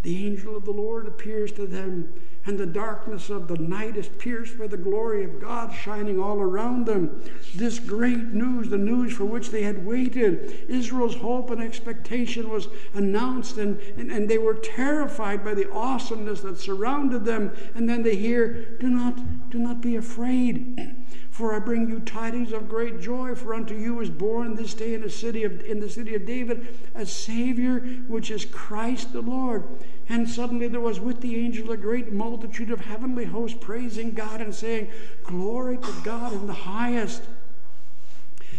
the 0.02 0.26
angel 0.26 0.56
of 0.56 0.64
the 0.64 0.70
Lord 0.70 1.06
appears 1.06 1.52
to 1.52 1.66
them 1.66 2.12
and 2.48 2.58
the 2.58 2.66
darkness 2.66 3.28
of 3.28 3.46
the 3.46 3.58
night 3.58 3.94
is 3.94 4.08
pierced 4.08 4.58
by 4.58 4.66
the 4.66 4.76
glory 4.76 5.22
of 5.22 5.38
God 5.38 5.70
shining 5.70 6.18
all 6.18 6.40
around 6.40 6.86
them. 6.86 7.22
This 7.54 7.78
great 7.78 8.32
news, 8.32 8.70
the 8.70 8.78
news 8.78 9.12
for 9.12 9.26
which 9.26 9.50
they 9.50 9.64
had 9.64 9.84
waited, 9.84 10.64
Israel's 10.66 11.16
hope 11.16 11.50
and 11.50 11.62
expectation 11.62 12.48
was 12.48 12.68
announced, 12.94 13.58
and, 13.58 13.78
and, 13.98 14.10
and 14.10 14.30
they 14.30 14.38
were 14.38 14.54
terrified 14.54 15.44
by 15.44 15.52
the 15.52 15.70
awesomeness 15.70 16.40
that 16.40 16.58
surrounded 16.58 17.26
them. 17.26 17.52
And 17.74 17.86
then 17.86 18.02
they 18.02 18.16
hear, 18.16 18.78
Do 18.80 18.88
not, 18.88 19.50
do 19.50 19.58
not 19.58 19.82
be 19.82 19.96
afraid. 19.96 20.96
For 21.30 21.54
I 21.54 21.60
bring 21.60 21.88
you 21.88 22.00
tidings 22.00 22.52
of 22.52 22.68
great 22.68 23.00
joy, 23.00 23.36
for 23.36 23.54
unto 23.54 23.72
you 23.72 24.00
is 24.00 24.10
born 24.10 24.56
this 24.56 24.74
day 24.74 24.94
in 24.94 25.02
the 25.02 25.10
city 25.10 25.44
of 25.44 25.60
in 25.60 25.78
the 25.78 25.88
city 25.88 26.16
of 26.16 26.26
David 26.26 26.66
a 26.96 27.06
Savior, 27.06 27.78
which 28.08 28.32
is 28.32 28.44
Christ 28.44 29.12
the 29.12 29.20
Lord. 29.20 29.62
And 30.08 30.28
suddenly 30.28 30.68
there 30.68 30.80
was 30.80 31.00
with 31.00 31.20
the 31.20 31.36
angel 31.36 31.70
a 31.70 31.76
great 31.76 32.12
multitude 32.12 32.70
of 32.70 32.80
heavenly 32.80 33.26
hosts 33.26 33.58
praising 33.60 34.12
God 34.12 34.40
and 34.40 34.54
saying, 34.54 34.88
Glory 35.22 35.76
to 35.76 35.94
God 36.02 36.32
in 36.32 36.46
the 36.46 36.52
highest 36.52 37.22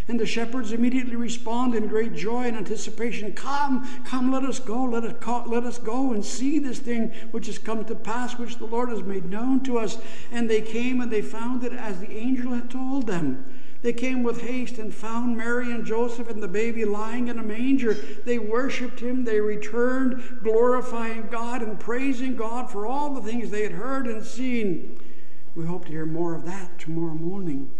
and 0.09 0.19
the 0.19 0.25
shepherds 0.25 0.73
immediately 0.73 1.15
respond 1.15 1.75
in 1.75 1.87
great 1.87 2.15
joy 2.15 2.45
and 2.45 2.57
anticipation 2.57 3.31
Come, 3.31 3.87
come, 4.05 4.31
let 4.31 4.43
us 4.43 4.57
go, 4.57 4.83
let 4.83 5.03
us, 5.03 5.13
let 5.47 5.63
us 5.63 5.77
go 5.77 6.13
and 6.13 6.25
see 6.25 6.57
this 6.57 6.79
thing 6.79 7.13
which 7.29 7.45
has 7.45 7.59
come 7.59 7.85
to 7.85 7.93
pass, 7.93 8.37
which 8.37 8.57
the 8.57 8.65
Lord 8.65 8.89
has 8.89 9.03
made 9.03 9.25
known 9.25 9.61
to 9.65 9.77
us. 9.77 9.99
And 10.31 10.49
they 10.49 10.61
came 10.61 10.99
and 10.99 11.11
they 11.11 11.21
found 11.21 11.63
it 11.63 11.73
as 11.73 11.99
the 11.99 12.17
angel 12.17 12.53
had 12.53 12.71
told 12.71 13.05
them. 13.05 13.45
They 13.81 13.93
came 13.93 14.23
with 14.23 14.41
haste 14.41 14.77
and 14.77 14.93
found 14.93 15.37
Mary 15.37 15.71
and 15.71 15.85
Joseph 15.85 16.29
and 16.29 16.43
the 16.43 16.49
baby 16.49 16.83
lying 16.83 17.29
in 17.29 17.39
a 17.39 17.43
manger. 17.43 17.93
They 17.93 18.37
worshiped 18.37 18.99
him. 18.99 19.23
They 19.23 19.39
returned, 19.39 20.39
glorifying 20.43 21.27
God 21.31 21.61
and 21.61 21.79
praising 21.79 22.35
God 22.35 22.69
for 22.69 22.85
all 22.85 23.13
the 23.13 23.21
things 23.21 23.49
they 23.49 23.63
had 23.63 23.71
heard 23.71 24.05
and 24.07 24.23
seen. 24.23 24.99
We 25.55 25.65
hope 25.65 25.85
to 25.85 25.91
hear 25.91 26.05
more 26.05 26.35
of 26.35 26.45
that 26.45 26.77
tomorrow 26.77 27.13
morning. 27.13 27.71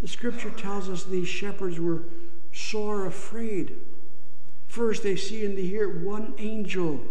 The 0.00 0.08
scripture 0.08 0.50
tells 0.50 0.88
us 0.88 1.04
these 1.04 1.28
shepherds 1.28 1.78
were 1.78 2.04
sore 2.52 3.04
afraid. 3.04 3.76
First, 4.66 5.02
they 5.02 5.16
see 5.16 5.44
and 5.44 5.58
they 5.58 5.66
hear 5.66 6.02
one 6.02 6.32
angel 6.38 7.02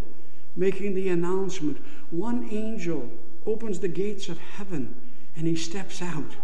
making 0.56 0.96
the 0.96 1.10
announcement. 1.10 1.78
One 2.10 2.50
angel 2.52 3.12
opens 3.46 3.80
the 3.80 3.88
gates 3.88 4.28
of 4.28 4.40
heaven 4.40 4.96
and 5.36 5.46
he 5.46 5.56
steps 5.56 6.02
out. 6.02 6.36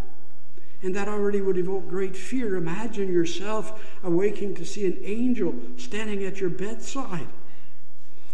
And 0.86 0.96
that 0.96 1.08
already 1.08 1.42
would 1.42 1.58
evoke 1.58 1.90
great 1.90 2.16
fear. 2.16 2.56
Imagine 2.56 3.12
yourself 3.12 3.84
awaking 4.04 4.54
to 4.54 4.64
see 4.64 4.86
an 4.86 5.00
angel 5.02 5.56
standing 5.78 6.24
at 6.24 6.40
your 6.40 6.52
bedside. 6.52 7.26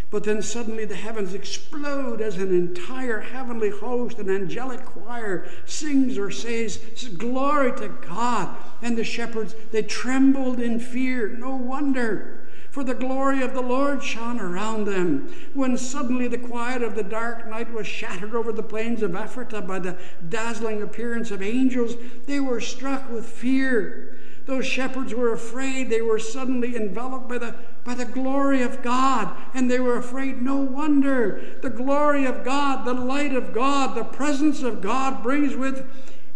But 0.09 0.25
then 0.25 0.41
suddenly 0.41 0.83
the 0.83 0.97
heavens 0.97 1.33
explode 1.33 2.19
as 2.19 2.35
an 2.35 2.53
entire 2.53 3.21
heavenly 3.21 3.69
host, 3.69 4.19
an 4.19 4.29
angelic 4.29 4.83
choir 4.83 5.47
sings 5.65 6.17
or 6.17 6.29
says, 6.29 6.77
Glory 7.17 7.71
to 7.79 7.87
God. 7.87 8.53
And 8.81 8.97
the 8.97 9.05
shepherds, 9.05 9.55
they 9.71 9.83
trembled 9.83 10.59
in 10.59 10.81
fear. 10.81 11.29
No 11.29 11.55
wonder 11.55 12.40
for 12.71 12.85
the 12.85 12.93
glory 12.93 13.41
of 13.41 13.53
the 13.53 13.61
Lord 13.61 14.01
shone 14.01 14.39
around 14.39 14.85
them. 14.85 15.31
When 15.53 15.77
suddenly 15.77 16.29
the 16.29 16.37
quiet 16.37 16.81
of 16.81 16.95
the 16.95 17.03
dark 17.03 17.47
night 17.47 17.71
was 17.71 17.85
shattered 17.85 18.33
over 18.33 18.53
the 18.53 18.63
plains 18.63 19.03
of 19.03 19.11
Ephratah 19.11 19.67
by 19.67 19.79
the 19.79 19.97
dazzling 20.29 20.81
appearance 20.81 21.31
of 21.31 21.41
angels, 21.41 21.95
they 22.25 22.39
were 22.39 22.61
struck 22.61 23.09
with 23.09 23.25
fear. 23.25 24.17
Those 24.45 24.65
shepherds 24.65 25.13
were 25.13 25.33
afraid. 25.33 25.89
They 25.89 26.01
were 26.01 26.17
suddenly 26.17 26.75
enveloped 26.75 27.27
by 27.27 27.37
the, 27.37 27.55
by 27.83 27.93
the 27.93 28.05
glory 28.05 28.63
of 28.63 28.81
God, 28.81 29.35
and 29.53 29.69
they 29.69 29.79
were 29.79 29.97
afraid. 29.97 30.41
No 30.41 30.55
wonder. 30.55 31.41
The 31.61 31.69
glory 31.69 32.25
of 32.25 32.45
God, 32.45 32.85
the 32.85 32.93
light 32.93 33.35
of 33.35 33.53
God, 33.53 33.95
the 33.95 34.05
presence 34.05 34.63
of 34.63 34.81
God 34.81 35.21
brings 35.21 35.55
with 35.55 35.85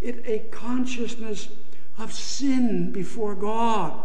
it 0.02 0.22
a 0.26 0.40
consciousness 0.52 1.48
of 1.98 2.14
sin 2.14 2.92
before 2.92 3.36
God. 3.36 4.04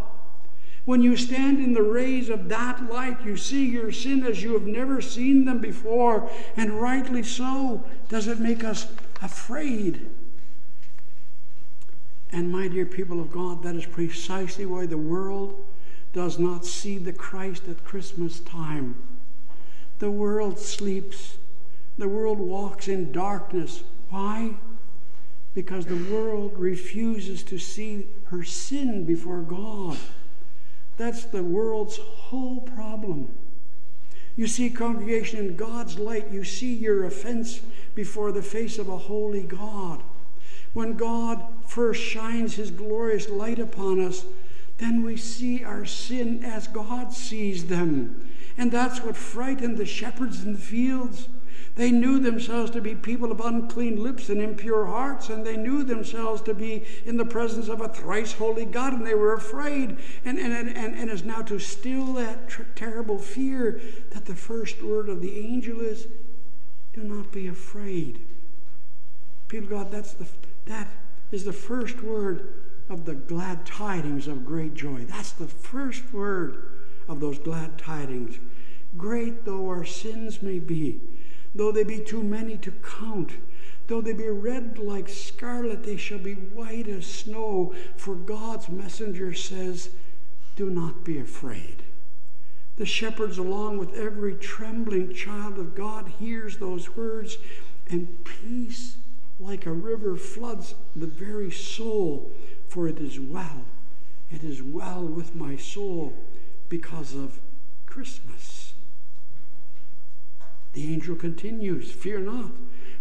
When 0.91 1.01
you 1.01 1.15
stand 1.15 1.59
in 1.59 1.71
the 1.71 1.83
rays 1.83 2.27
of 2.27 2.49
that 2.49 2.91
light, 2.91 3.23
you 3.23 3.37
see 3.37 3.65
your 3.65 3.93
sin 3.93 4.25
as 4.25 4.43
you 4.43 4.51
have 4.51 4.67
never 4.67 4.99
seen 4.99 5.45
them 5.45 5.59
before, 5.59 6.29
and 6.57 6.81
rightly 6.81 7.23
so. 7.23 7.85
Does 8.09 8.27
it 8.27 8.41
make 8.41 8.65
us 8.65 8.87
afraid? 9.21 10.05
And 12.33 12.51
my 12.51 12.67
dear 12.67 12.85
people 12.85 13.21
of 13.21 13.31
God, 13.31 13.63
that 13.63 13.77
is 13.77 13.85
precisely 13.85 14.65
why 14.65 14.85
the 14.85 14.97
world 14.97 15.65
does 16.11 16.37
not 16.37 16.65
see 16.65 16.97
the 16.97 17.13
Christ 17.13 17.69
at 17.69 17.85
Christmas 17.85 18.41
time. 18.41 18.95
The 19.99 20.11
world 20.11 20.59
sleeps. 20.59 21.37
The 21.97 22.09
world 22.09 22.37
walks 22.37 22.89
in 22.89 23.13
darkness. 23.13 23.83
Why? 24.09 24.55
Because 25.53 25.85
the 25.85 26.13
world 26.13 26.51
refuses 26.57 27.43
to 27.43 27.57
see 27.57 28.07
her 28.25 28.43
sin 28.43 29.05
before 29.05 29.41
God. 29.41 29.97
That's 31.01 31.23
the 31.23 31.41
world's 31.41 31.97
whole 31.97 32.61
problem. 32.61 33.33
You 34.35 34.45
see, 34.45 34.69
congregation, 34.69 35.39
in 35.39 35.55
God's 35.55 35.97
light, 35.97 36.29
you 36.29 36.43
see 36.43 36.75
your 36.75 37.05
offense 37.05 37.59
before 37.95 38.31
the 38.31 38.43
face 38.43 38.77
of 38.77 38.87
a 38.87 38.99
holy 38.99 39.41
God. 39.41 40.03
When 40.73 40.93
God 40.93 41.43
first 41.65 42.03
shines 42.03 42.53
his 42.53 42.69
glorious 42.69 43.29
light 43.29 43.57
upon 43.57 43.99
us, 43.99 44.25
then 44.77 45.01
we 45.01 45.17
see 45.17 45.63
our 45.63 45.85
sin 45.85 46.45
as 46.45 46.67
God 46.67 47.11
sees 47.13 47.65
them. 47.65 48.29
And 48.55 48.71
that's 48.71 49.03
what 49.03 49.17
frightened 49.17 49.79
the 49.79 49.87
shepherds 49.87 50.43
in 50.43 50.53
the 50.53 50.59
fields. 50.59 51.27
They 51.75 51.91
knew 51.91 52.19
themselves 52.19 52.71
to 52.71 52.81
be 52.81 52.95
people 52.95 53.31
of 53.31 53.39
unclean 53.39 54.03
lips 54.03 54.29
and 54.29 54.41
impure 54.41 54.85
hearts, 54.85 55.29
and 55.29 55.45
they 55.45 55.55
knew 55.55 55.83
themselves 55.83 56.41
to 56.43 56.53
be 56.53 56.83
in 57.05 57.17
the 57.17 57.25
presence 57.25 57.69
of 57.69 57.79
a 57.79 57.87
thrice 57.87 58.33
holy 58.33 58.65
God, 58.65 58.93
and 58.93 59.07
they 59.07 59.15
were 59.15 59.33
afraid. 59.33 59.97
And, 60.25 60.37
and, 60.37 60.53
and, 60.53 60.95
and 60.95 61.09
is 61.09 61.23
now 61.23 61.41
to 61.43 61.59
still 61.59 62.13
that 62.15 62.49
tr- 62.49 62.63
terrible 62.75 63.17
fear 63.17 63.81
that 64.11 64.25
the 64.25 64.35
first 64.35 64.83
word 64.83 65.07
of 65.07 65.21
the 65.21 65.39
angel 65.39 65.79
is, 65.79 66.07
do 66.93 67.03
not 67.03 67.31
be 67.31 67.47
afraid. 67.47 68.19
People, 69.47 69.69
God, 69.69 69.91
that's 69.91 70.13
the, 70.13 70.27
that 70.65 70.89
is 71.31 71.45
the 71.45 71.53
first 71.53 72.01
word 72.03 72.53
of 72.89 73.05
the 73.05 73.15
glad 73.15 73.65
tidings 73.65 74.27
of 74.27 74.45
great 74.45 74.73
joy. 74.73 75.05
That's 75.05 75.31
the 75.31 75.47
first 75.47 76.13
word 76.13 76.79
of 77.07 77.21
those 77.21 77.39
glad 77.39 77.77
tidings. 77.77 78.37
Great 78.97 79.45
though 79.45 79.67
our 79.69 79.85
sins 79.85 80.41
may 80.41 80.59
be, 80.59 80.99
Though 81.53 81.71
they 81.71 81.83
be 81.83 81.99
too 81.99 82.23
many 82.23 82.57
to 82.57 82.71
count, 82.71 83.31
though 83.87 84.01
they 84.01 84.13
be 84.13 84.29
red 84.29 84.77
like 84.77 85.09
scarlet, 85.09 85.83
they 85.83 85.97
shall 85.97 86.19
be 86.19 86.33
white 86.33 86.87
as 86.87 87.05
snow. 87.05 87.73
For 87.97 88.15
God's 88.15 88.69
messenger 88.69 89.33
says, 89.33 89.89
Do 90.55 90.69
not 90.69 91.03
be 91.03 91.19
afraid. 91.19 91.83
The 92.77 92.85
shepherds, 92.85 93.37
along 93.37 93.77
with 93.77 93.93
every 93.93 94.35
trembling 94.35 95.13
child 95.13 95.59
of 95.59 95.75
God, 95.75 96.07
hears 96.19 96.57
those 96.57 96.95
words, 96.95 97.37
and 97.89 98.23
peace 98.23 98.95
like 99.39 99.65
a 99.65 99.73
river 99.73 100.15
floods 100.15 100.75
the 100.95 101.07
very 101.07 101.51
soul. 101.51 102.31
For 102.69 102.87
it 102.87 102.99
is 102.99 103.19
well, 103.19 103.65
it 104.31 104.43
is 104.43 104.63
well 104.63 105.03
with 105.03 105.35
my 105.35 105.57
soul 105.57 106.13
because 106.69 107.13
of 107.13 107.41
Christmas. 107.85 108.70
The 110.73 110.93
angel 110.93 111.15
continues, 111.15 111.91
Fear 111.91 112.19
not, 112.21 112.51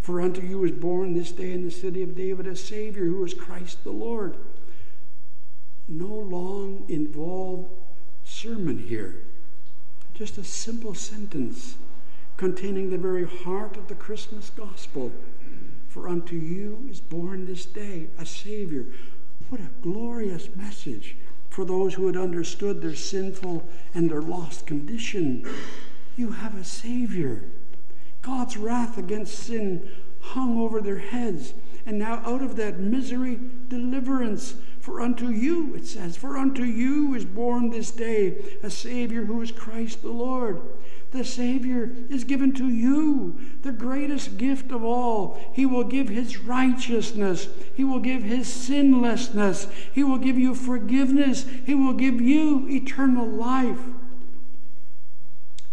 for 0.00 0.20
unto 0.20 0.42
you 0.42 0.64
is 0.64 0.72
born 0.72 1.14
this 1.14 1.30
day 1.30 1.52
in 1.52 1.64
the 1.64 1.70
city 1.70 2.02
of 2.02 2.16
David 2.16 2.46
a 2.46 2.56
Savior 2.56 3.04
who 3.04 3.24
is 3.24 3.34
Christ 3.34 3.84
the 3.84 3.92
Lord. 3.92 4.36
No 5.86 6.06
long 6.06 6.84
involved 6.88 7.70
sermon 8.24 8.78
here, 8.78 9.22
just 10.14 10.38
a 10.38 10.44
simple 10.44 10.94
sentence 10.94 11.76
containing 12.36 12.90
the 12.90 12.98
very 12.98 13.26
heart 13.26 13.76
of 13.76 13.88
the 13.88 13.94
Christmas 13.94 14.50
gospel. 14.50 15.12
For 15.88 16.08
unto 16.08 16.36
you 16.36 16.86
is 16.90 17.00
born 17.00 17.46
this 17.46 17.66
day 17.66 18.06
a 18.18 18.24
Savior. 18.24 18.86
What 19.48 19.60
a 19.60 19.70
glorious 19.82 20.48
message 20.56 21.16
for 21.50 21.64
those 21.64 21.94
who 21.94 22.06
had 22.06 22.16
understood 22.16 22.80
their 22.80 22.94
sinful 22.94 23.66
and 23.94 24.08
their 24.08 24.22
lost 24.22 24.66
condition. 24.66 25.46
You 26.16 26.30
have 26.30 26.56
a 26.56 26.64
Savior. 26.64 27.44
God's 28.22 28.56
wrath 28.56 28.98
against 28.98 29.38
sin 29.38 29.88
hung 30.20 30.58
over 30.58 30.80
their 30.80 30.98
heads. 30.98 31.54
And 31.86 31.98
now, 31.98 32.22
out 32.24 32.42
of 32.42 32.56
that 32.56 32.78
misery, 32.78 33.38
deliverance. 33.68 34.54
For 34.80 35.00
unto 35.00 35.28
you, 35.28 35.74
it 35.74 35.86
says, 35.86 36.16
for 36.16 36.36
unto 36.36 36.62
you 36.62 37.14
is 37.14 37.24
born 37.24 37.70
this 37.70 37.90
day 37.90 38.36
a 38.62 38.70
Savior 38.70 39.24
who 39.24 39.42
is 39.42 39.52
Christ 39.52 40.02
the 40.02 40.10
Lord. 40.10 40.60
The 41.10 41.24
Savior 41.24 41.90
is 42.08 42.24
given 42.24 42.52
to 42.54 42.68
you, 42.68 43.36
the 43.62 43.72
greatest 43.72 44.38
gift 44.38 44.70
of 44.70 44.84
all. 44.84 45.40
He 45.54 45.66
will 45.66 45.84
give 45.84 46.08
His 46.08 46.38
righteousness. 46.38 47.48
He 47.74 47.82
will 47.82 47.98
give 47.98 48.22
His 48.22 48.50
sinlessness. 48.50 49.66
He 49.92 50.04
will 50.04 50.18
give 50.18 50.38
you 50.38 50.54
forgiveness. 50.54 51.44
He 51.66 51.74
will 51.74 51.94
give 51.94 52.20
you 52.20 52.68
eternal 52.68 53.26
life. 53.26 53.80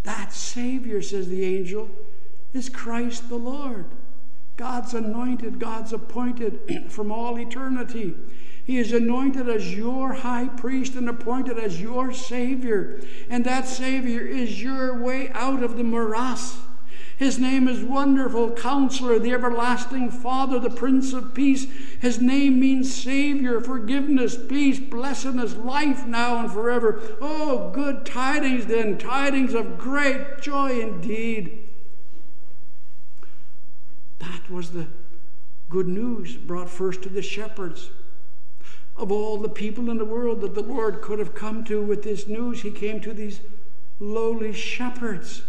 That 0.04 0.34
Savior, 0.34 1.02
says 1.02 1.30
the 1.30 1.46
angel, 1.46 1.90
is 2.58 2.70
Christ 2.70 3.30
the 3.30 3.38
Lord. 3.38 3.86
God's 4.58 4.96
anointed, 4.96 5.60
God's 5.60 5.94
appointed 5.94 6.88
from 6.90 7.12
all 7.12 7.40
eternity. 7.40 8.16
He 8.66 8.80
is 8.80 8.92
anointed 8.92 9.48
as 9.48 9.74
your 9.74 10.14
high 10.14 10.48
priest 10.48 10.96
and 10.96 11.08
appointed 11.08 11.60
as 11.60 11.80
your 11.80 12.12
Savior. 12.12 13.00
And 13.30 13.46
that 13.46 13.68
Savior 13.68 14.22
is 14.22 14.62
your 14.62 15.02
way 15.02 15.30
out 15.30 15.62
of 15.62 15.78
the 15.78 15.84
morass. 15.84 16.58
His 17.16 17.40
name 17.40 17.68
is 17.68 17.84
Wonderful 17.84 18.52
Counselor, 18.52 19.20
the 19.20 19.32
Everlasting 19.32 20.12
Father, 20.12 20.60
the 20.60 20.70
Prince 20.70 21.14
of 21.14 21.34
Peace. 21.34 21.66
His 22.00 22.20
name 22.20 22.60
means 22.60 22.94
Savior, 22.94 23.62
forgiveness, 23.62 24.38
peace, 24.50 24.80
blessedness, 24.80 25.56
life 25.56 26.06
now 26.06 26.40
and 26.40 26.52
forever. 26.52 27.00
Oh, 27.22 27.72
good 27.74 28.06
tidings 28.06 28.66
then, 28.66 28.98
tidings 28.98 29.54
of 29.54 29.78
great 29.78 30.42
joy 30.42 30.80
indeed. 30.80 31.67
Was 34.50 34.70
the 34.72 34.88
good 35.70 35.88
news 35.88 36.36
brought 36.36 36.70
first 36.70 37.02
to 37.04 37.10
the 37.10 37.22
shepherds. 37.22 37.90
Of 38.96 39.12
all 39.12 39.38
the 39.38 39.50
people 39.50 39.90
in 39.90 39.98
the 39.98 40.06
world 40.06 40.42
that 40.42 40.56
the 40.56 40.64
Lord 40.64 41.02
could 41.02 41.20
have 41.20 41.36
come 41.36 41.64
to 41.66 41.82
with 41.82 42.04
this 42.04 42.28
news, 42.28 42.62
he 42.62 42.72
came 42.72 43.02
to 43.02 43.14
these 43.14 43.42
lowly 44.00 44.54
shepherds. 44.54 45.44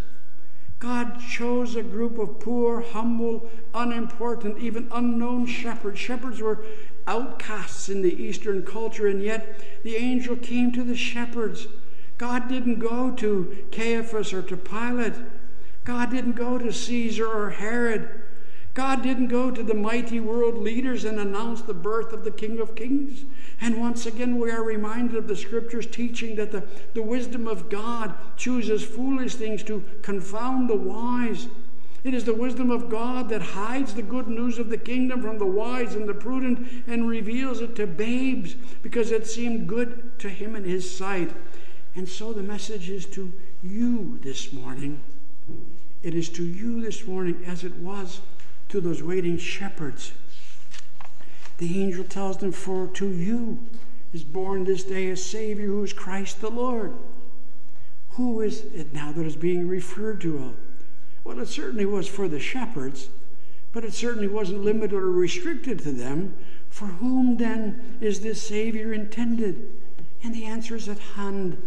God 0.80 1.20
chose 1.20 1.74
a 1.74 1.82
group 1.82 2.18
of 2.18 2.40
poor, 2.40 2.80
humble, 2.80 3.48
unimportant, 3.74 4.58
even 4.58 4.88
unknown 4.92 5.46
shepherds. 5.46 5.98
Shepherds 5.98 6.40
were 6.40 6.64
outcasts 7.06 7.88
in 7.88 8.02
the 8.02 8.22
Eastern 8.22 8.62
culture, 8.62 9.06
and 9.06 9.22
yet 9.22 9.60
the 9.82 9.96
angel 9.96 10.36
came 10.36 10.70
to 10.72 10.84
the 10.84 10.96
shepherds. 10.96 11.66
God 12.16 12.48
didn't 12.48 12.80
go 12.80 13.12
to 13.12 13.64
Caiaphas 13.70 14.32
or 14.32 14.42
to 14.42 14.56
Pilate. 14.56 15.14
God 15.84 16.10
didn't 16.10 16.32
go 16.32 16.58
to 16.58 16.72
Caesar 16.72 17.26
or 17.26 17.50
Herod. 17.50 18.17
God 18.78 19.02
didn't 19.02 19.26
go 19.26 19.50
to 19.50 19.64
the 19.64 19.74
mighty 19.74 20.20
world 20.20 20.56
leaders 20.56 21.04
and 21.04 21.18
announce 21.18 21.62
the 21.62 21.74
birth 21.74 22.12
of 22.12 22.22
the 22.22 22.30
King 22.30 22.60
of 22.60 22.76
Kings. 22.76 23.24
And 23.60 23.80
once 23.80 24.06
again, 24.06 24.38
we 24.38 24.52
are 24.52 24.62
reminded 24.62 25.16
of 25.16 25.26
the 25.26 25.34
scriptures 25.34 25.84
teaching 25.84 26.36
that 26.36 26.52
the, 26.52 26.62
the 26.94 27.02
wisdom 27.02 27.48
of 27.48 27.70
God 27.70 28.14
chooses 28.36 28.84
foolish 28.84 29.34
things 29.34 29.64
to 29.64 29.82
confound 30.02 30.70
the 30.70 30.76
wise. 30.76 31.48
It 32.04 32.14
is 32.14 32.22
the 32.22 32.34
wisdom 32.34 32.70
of 32.70 32.88
God 32.88 33.28
that 33.30 33.42
hides 33.42 33.94
the 33.94 34.02
good 34.02 34.28
news 34.28 34.60
of 34.60 34.70
the 34.70 34.78
kingdom 34.78 35.22
from 35.22 35.40
the 35.40 35.44
wise 35.44 35.96
and 35.96 36.08
the 36.08 36.14
prudent 36.14 36.84
and 36.86 37.08
reveals 37.08 37.60
it 37.60 37.74
to 37.74 37.86
babes 37.88 38.54
because 38.84 39.10
it 39.10 39.26
seemed 39.26 39.68
good 39.68 40.16
to 40.20 40.28
him 40.28 40.54
in 40.54 40.62
his 40.62 40.88
sight. 40.88 41.32
And 41.96 42.08
so 42.08 42.32
the 42.32 42.44
message 42.44 42.90
is 42.90 43.06
to 43.06 43.32
you 43.60 44.20
this 44.22 44.52
morning. 44.52 45.00
It 46.04 46.14
is 46.14 46.28
to 46.28 46.44
you 46.44 46.80
this 46.80 47.08
morning 47.08 47.42
as 47.44 47.64
it 47.64 47.74
was 47.78 48.20
to 48.68 48.80
those 48.80 49.02
waiting 49.02 49.38
shepherds. 49.38 50.12
The 51.58 51.80
angel 51.80 52.04
tells 52.04 52.38
them, 52.38 52.52
For 52.52 52.86
to 52.86 53.08
you 53.08 53.58
is 54.12 54.24
born 54.24 54.64
this 54.64 54.84
day 54.84 55.10
a 55.10 55.16
Savior 55.16 55.66
who 55.66 55.84
is 55.84 55.92
Christ 55.92 56.40
the 56.40 56.50
Lord. 56.50 56.92
Who 58.10 58.40
is 58.40 58.64
it 58.74 58.92
now 58.92 59.12
that 59.12 59.26
is 59.26 59.36
being 59.36 59.68
referred 59.68 60.20
to? 60.22 60.54
Well, 61.24 61.40
it 61.40 61.48
certainly 61.48 61.86
was 61.86 62.08
for 62.08 62.28
the 62.28 62.40
shepherds, 62.40 63.08
but 63.72 63.84
it 63.84 63.92
certainly 63.92 64.28
wasn't 64.28 64.64
limited 64.64 64.94
or 64.94 65.10
restricted 65.10 65.78
to 65.80 65.92
them. 65.92 66.36
For 66.70 66.86
whom 66.86 67.36
then 67.36 67.98
is 68.00 68.20
this 68.20 68.46
Savior 68.46 68.92
intended? 68.92 69.70
And 70.22 70.34
the 70.34 70.44
answer 70.44 70.76
is 70.76 70.88
at 70.88 70.98
hand. 70.98 71.62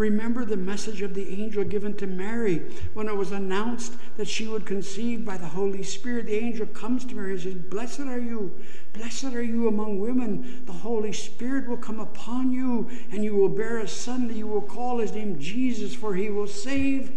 Remember 0.00 0.46
the 0.46 0.56
message 0.56 1.02
of 1.02 1.12
the 1.12 1.28
angel 1.28 1.62
given 1.62 1.92
to 1.98 2.06
Mary 2.06 2.62
when 2.94 3.06
it 3.06 3.14
was 3.14 3.32
announced 3.32 3.92
that 4.16 4.28
she 4.28 4.48
would 4.48 4.64
conceive 4.64 5.26
by 5.26 5.36
the 5.36 5.48
Holy 5.48 5.82
Spirit. 5.82 6.24
The 6.24 6.42
angel 6.42 6.64
comes 6.64 7.04
to 7.04 7.14
Mary 7.14 7.32
and 7.32 7.40
says, 7.42 7.52
Blessed 7.52 8.00
are 8.00 8.18
you, 8.18 8.58
blessed 8.94 9.34
are 9.34 9.42
you 9.42 9.68
among 9.68 10.00
women. 10.00 10.62
The 10.64 10.72
Holy 10.72 11.12
Spirit 11.12 11.68
will 11.68 11.76
come 11.76 12.00
upon 12.00 12.50
you, 12.50 12.88
and 13.12 13.22
you 13.22 13.36
will 13.36 13.50
bear 13.50 13.80
a 13.80 13.86
son 13.86 14.26
that 14.28 14.38
you 14.38 14.46
will 14.46 14.62
call 14.62 15.00
his 15.00 15.12
name 15.12 15.38
Jesus, 15.38 15.94
for 15.94 16.14
he 16.14 16.30
will 16.30 16.46
save 16.46 17.12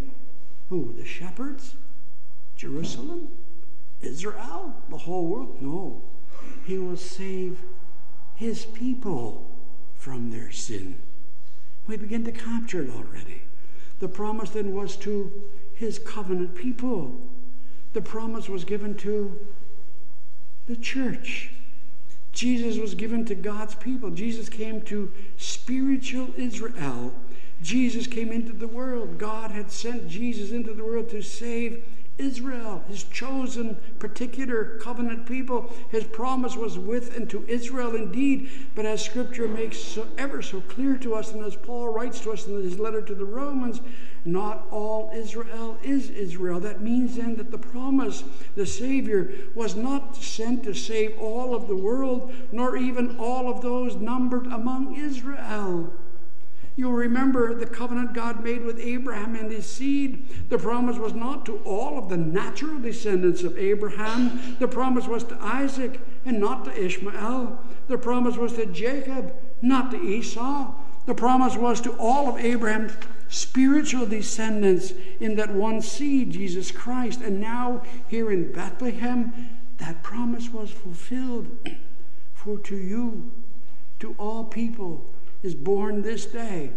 who? 0.68 0.94
The 0.98 1.06
shepherds? 1.06 1.76
Jerusalem? 2.58 3.30
Israel? 4.02 4.76
The 4.90 4.98
whole 4.98 5.28
world? 5.28 5.62
No. 5.62 6.02
He 6.66 6.78
will 6.78 6.98
save 6.98 7.60
his 8.36 8.66
people 8.66 9.50
from 9.96 10.32
their 10.32 10.52
sin. 10.52 10.98
We 11.88 11.98
begin 11.98 12.24
to 12.26 12.32
capture 12.32 12.84
it 12.84 12.90
already. 12.90 13.42
The 14.00 14.08
promise 14.08 14.52
then 14.52 14.74
was 14.74 14.96
to 14.98 15.32
his 15.74 16.00
covenant 16.00 16.56
people. 16.56 17.16
The 17.94 18.02
promise 18.02 18.50
was 18.50 18.64
given 18.64 18.96
to 18.98 19.40
the 20.68 20.76
church. 20.76 21.52
Jesus 22.32 22.78
was 22.78 22.96
given 22.96 23.26
to 23.26 23.36
God's 23.36 23.76
people. 23.76 24.10
Jesus 24.10 24.50
came 24.50 24.82
to 24.84 25.12
spiritual 25.38 26.34
Israel. 26.36 27.14
Jesus 27.62 28.08
came 28.08 28.32
into 28.32 28.52
the 28.52 28.68
world. 28.68 29.18
God 29.18 29.52
had 29.52 29.72
sent 29.72 30.10
Jesus 30.10 30.52
into 30.52 30.74
the 30.74 30.84
world 30.84 31.10
to 31.10 31.22
save 31.22 31.86
Israel, 32.18 32.84
his 32.88 33.04
chosen, 33.04 33.76
particular 33.98 34.78
covenant 34.80 35.26
people. 35.26 35.74
His 35.90 36.04
promise 36.04 36.56
was 36.56 36.78
with 36.78 37.16
and 37.18 37.28
to 37.32 37.44
Israel 37.48 37.96
indeed, 37.96 38.50
but 38.76 38.86
as 38.86 39.04
Scripture 39.04 39.48
makes 39.48 39.80
so, 39.80 40.08
ever 40.18 40.42
so 40.42 40.62
clear 40.62 40.98
to 40.98 41.16
us, 41.16 41.32
and 41.32 41.44
as 41.44 41.56
Paul 41.56 41.90
writes 41.90 42.20
to 42.22 42.32
us 42.32 42.46
in 42.46 42.62
his 42.62 42.78
letter 42.78 43.02
to 43.02 43.16
the 43.16 43.26
Romans, 43.26 43.82
not 44.26 44.68
all 44.70 45.12
Israel 45.14 45.78
is 45.84 46.10
Israel. 46.12 46.60
That 46.60 46.82
means 46.82 47.16
then 47.18 47.36
that 47.38 47.52
the 47.52 47.58
promise, 47.58 48.24
the 48.56 48.66
Savior, 48.66 49.34
was 49.56 49.76
not 49.76 50.16
sent 50.16 50.64
to 50.64 50.74
save 50.74 51.18
all 51.18 51.56
of 51.56 51.68
the 51.68 51.76
world, 51.76 52.32
nor 52.52 52.78
even 52.78 53.18
all 53.18 53.50
of 53.50 53.62
those 53.62 53.96
numbered 53.96 54.46
among 54.48 54.96
Israel. 54.96 55.92
You'll 56.76 56.94
remember 56.94 57.54
the 57.54 57.68
covenant 57.68 58.14
God 58.14 58.44
made 58.44 58.64
with 58.64 58.80
Abraham 58.80 59.36
and 59.36 59.52
his 59.52 59.68
seed. 59.68 60.50
The 60.50 60.58
promise 60.58 60.98
was 60.98 61.14
not 61.14 61.46
to 61.46 61.58
all 61.60 62.00
of 62.00 62.10
the 62.10 62.18
natural 62.18 62.80
descendants 62.80 63.44
of 63.44 63.58
Abraham, 63.58 64.58
the 64.60 64.68
promise 64.68 65.08
was 65.08 65.24
to 65.26 65.38
Isaac 65.40 66.00
and 66.26 66.40
not 66.40 66.66
to 66.66 66.84
Ishmael. 66.84 67.60
The 67.88 67.98
promise 67.98 68.38
was 68.38 68.54
to 68.54 68.66
Jacob, 68.66 69.36
not 69.62 69.92
to 69.92 70.02
Esau. 70.02 70.74
The 71.06 71.14
promise 71.14 71.56
was 71.56 71.82
to 71.82 71.92
all 71.94 72.30
of 72.30 72.44
Abraham's 72.44 72.94
spiritual 73.28 74.06
descendants 74.06 74.94
in 75.20 75.36
that 75.36 75.52
one 75.52 75.82
seed, 75.82 76.32
Jesus 76.32 76.72
Christ. 76.72 77.22
And 77.22 77.42
now, 77.42 77.84
here 78.08 78.32
in 78.32 78.52
Bethlehem, 78.52 79.50
that 79.78 80.02
promise 80.02 80.50
was 80.50 80.72
fulfilled. 80.72 81.48
For 82.34 82.58
to 82.60 82.76
you, 82.76 83.32
to 84.00 84.16
all 84.18 84.44
people, 84.44 85.13
is 85.44 85.54
born 85.54 86.02
this 86.02 86.26
day. 86.26 86.72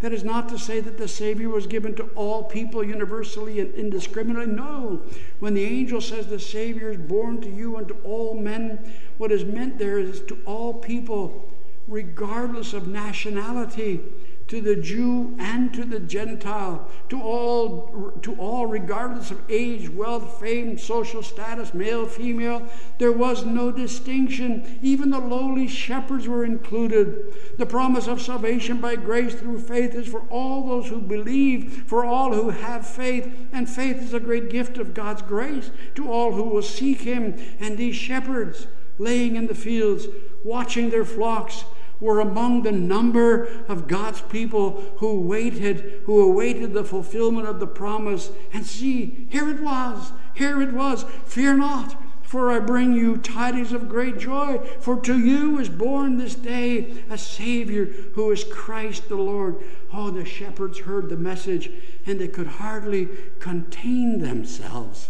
That 0.00 0.12
is 0.12 0.24
not 0.24 0.48
to 0.50 0.58
say 0.58 0.80
that 0.80 0.98
the 0.98 1.08
Savior 1.08 1.48
was 1.48 1.66
given 1.66 1.94
to 1.96 2.04
all 2.14 2.44
people 2.44 2.84
universally 2.84 3.60
and 3.60 3.74
indiscriminately. 3.74 4.54
No. 4.54 5.02
When 5.40 5.54
the 5.54 5.64
angel 5.64 6.00
says 6.00 6.26
the 6.26 6.40
Savior 6.40 6.92
is 6.92 6.98
born 6.98 7.40
to 7.40 7.48
you 7.48 7.76
and 7.76 7.88
to 7.88 7.96
all 8.04 8.34
men, 8.34 8.92
what 9.18 9.32
is 9.32 9.44
meant 9.44 9.78
there 9.78 9.98
is 9.98 10.20
to 10.22 10.38
all 10.44 10.74
people, 10.74 11.50
regardless 11.88 12.72
of 12.72 12.86
nationality 12.86 14.00
to 14.48 14.60
the 14.60 14.76
Jew 14.76 15.34
and 15.38 15.72
to 15.72 15.84
the 15.84 16.00
Gentile, 16.00 16.86
to 17.08 17.20
all, 17.20 18.12
to 18.22 18.34
all, 18.36 18.66
regardless 18.66 19.30
of 19.30 19.40
age, 19.48 19.88
wealth, 19.88 20.38
fame, 20.38 20.76
social 20.76 21.22
status, 21.22 21.72
male, 21.72 22.06
female. 22.06 22.66
There 22.98 23.12
was 23.12 23.44
no 23.44 23.72
distinction. 23.72 24.78
Even 24.82 25.10
the 25.10 25.18
lowly 25.18 25.66
shepherds 25.66 26.28
were 26.28 26.44
included. 26.44 27.34
The 27.56 27.66
promise 27.66 28.06
of 28.06 28.20
salvation 28.20 28.80
by 28.80 28.96
grace 28.96 29.34
through 29.34 29.60
faith 29.60 29.94
is 29.94 30.08
for 30.08 30.20
all 30.28 30.66
those 30.66 30.88
who 30.88 31.00
believe, 31.00 31.84
for 31.86 32.04
all 32.04 32.34
who 32.34 32.50
have 32.50 32.86
faith. 32.86 33.48
And 33.52 33.68
faith 33.68 34.02
is 34.02 34.12
a 34.12 34.20
great 34.20 34.50
gift 34.50 34.76
of 34.76 34.92
God's 34.94 35.22
grace 35.22 35.70
to 35.94 36.10
all 36.10 36.32
who 36.32 36.42
will 36.42 36.62
seek 36.62 37.00
Him. 37.00 37.34
And 37.60 37.78
these 37.78 37.96
shepherds, 37.96 38.66
laying 38.98 39.36
in 39.36 39.46
the 39.46 39.54
fields, 39.54 40.06
watching 40.44 40.90
their 40.90 41.04
flocks, 41.04 41.64
were 42.04 42.20
among 42.20 42.62
the 42.62 42.70
number 42.70 43.44
of 43.66 43.88
God's 43.88 44.20
people 44.20 44.72
who 44.98 45.20
waited, 45.20 46.02
who 46.04 46.20
awaited 46.20 46.74
the 46.74 46.84
fulfillment 46.84 47.48
of 47.48 47.60
the 47.60 47.66
promise. 47.66 48.30
And 48.52 48.66
see, 48.66 49.26
here 49.30 49.48
it 49.48 49.60
was, 49.60 50.12
here 50.34 50.60
it 50.60 50.74
was. 50.74 51.06
Fear 51.24 51.56
not, 51.56 51.96
for 52.22 52.52
I 52.52 52.58
bring 52.58 52.92
you 52.92 53.16
tidings 53.16 53.72
of 53.72 53.88
great 53.88 54.18
joy. 54.18 54.58
For 54.80 55.00
to 55.00 55.18
you 55.18 55.58
is 55.58 55.70
born 55.70 56.18
this 56.18 56.34
day 56.34 56.92
a 57.08 57.16
Savior 57.16 57.86
who 57.86 58.30
is 58.30 58.44
Christ 58.44 59.08
the 59.08 59.16
Lord. 59.16 59.56
Oh, 59.90 60.10
the 60.10 60.26
shepherds 60.26 60.80
heard 60.80 61.08
the 61.08 61.16
message 61.16 61.70
and 62.04 62.20
they 62.20 62.28
could 62.28 62.48
hardly 62.48 63.08
contain 63.40 64.18
themselves. 64.18 65.08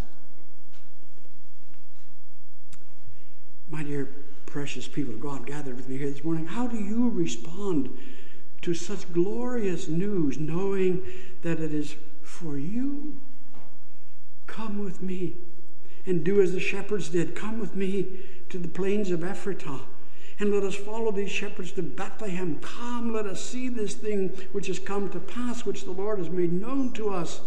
My 3.69 3.83
dear 3.83 4.09
precious 4.55 4.87
people 4.87 5.13
of 5.13 5.19
God 5.19 5.45
gathered 5.47 5.75
with 5.75 5.89
me 5.89 5.99
here 5.99 6.09
this 6.09 6.23
morning, 6.23 6.47
how 6.47 6.69
do 6.69 6.77
you 6.77 7.11
respond 7.11 7.91
to 8.63 8.73
such 8.73 9.13
glorious 9.13 9.89
news, 9.89 10.39
knowing 10.39 11.03
that 11.43 11.59
it 11.59 11.75
is 11.75 11.97
for 12.23 12.57
you? 12.57 13.21
Come 14.47 14.85
with 14.85 15.03
me 15.03 15.35
and 16.07 16.23
do 16.23 16.41
as 16.41 16.53
the 16.53 16.61
shepherds 16.61 17.09
did. 17.09 17.35
Come 17.35 17.59
with 17.59 17.75
me 17.75 18.21
to 18.49 18.57
the 18.59 18.69
plains 18.69 19.11
of 19.11 19.25
Ephratah. 19.25 19.81
And 20.39 20.53
let 20.53 20.63
us 20.63 20.77
follow 20.77 21.11
these 21.11 21.33
shepherds 21.33 21.73
to 21.73 21.83
Bethlehem. 21.83 22.61
Come, 22.61 23.13
let 23.13 23.27
us 23.27 23.45
see 23.45 23.69
this 23.69 23.95
thing 23.95 24.29
which 24.53 24.69
has 24.69 24.79
come 24.79 25.11
to 25.11 25.19
pass, 25.19 25.67
which 25.67 25.83
the 25.83 25.91
Lord 25.91 26.21
has 26.21 26.31
made 26.31 26.53
known 26.53 26.93
to 26.93 27.11
us. 27.11 27.41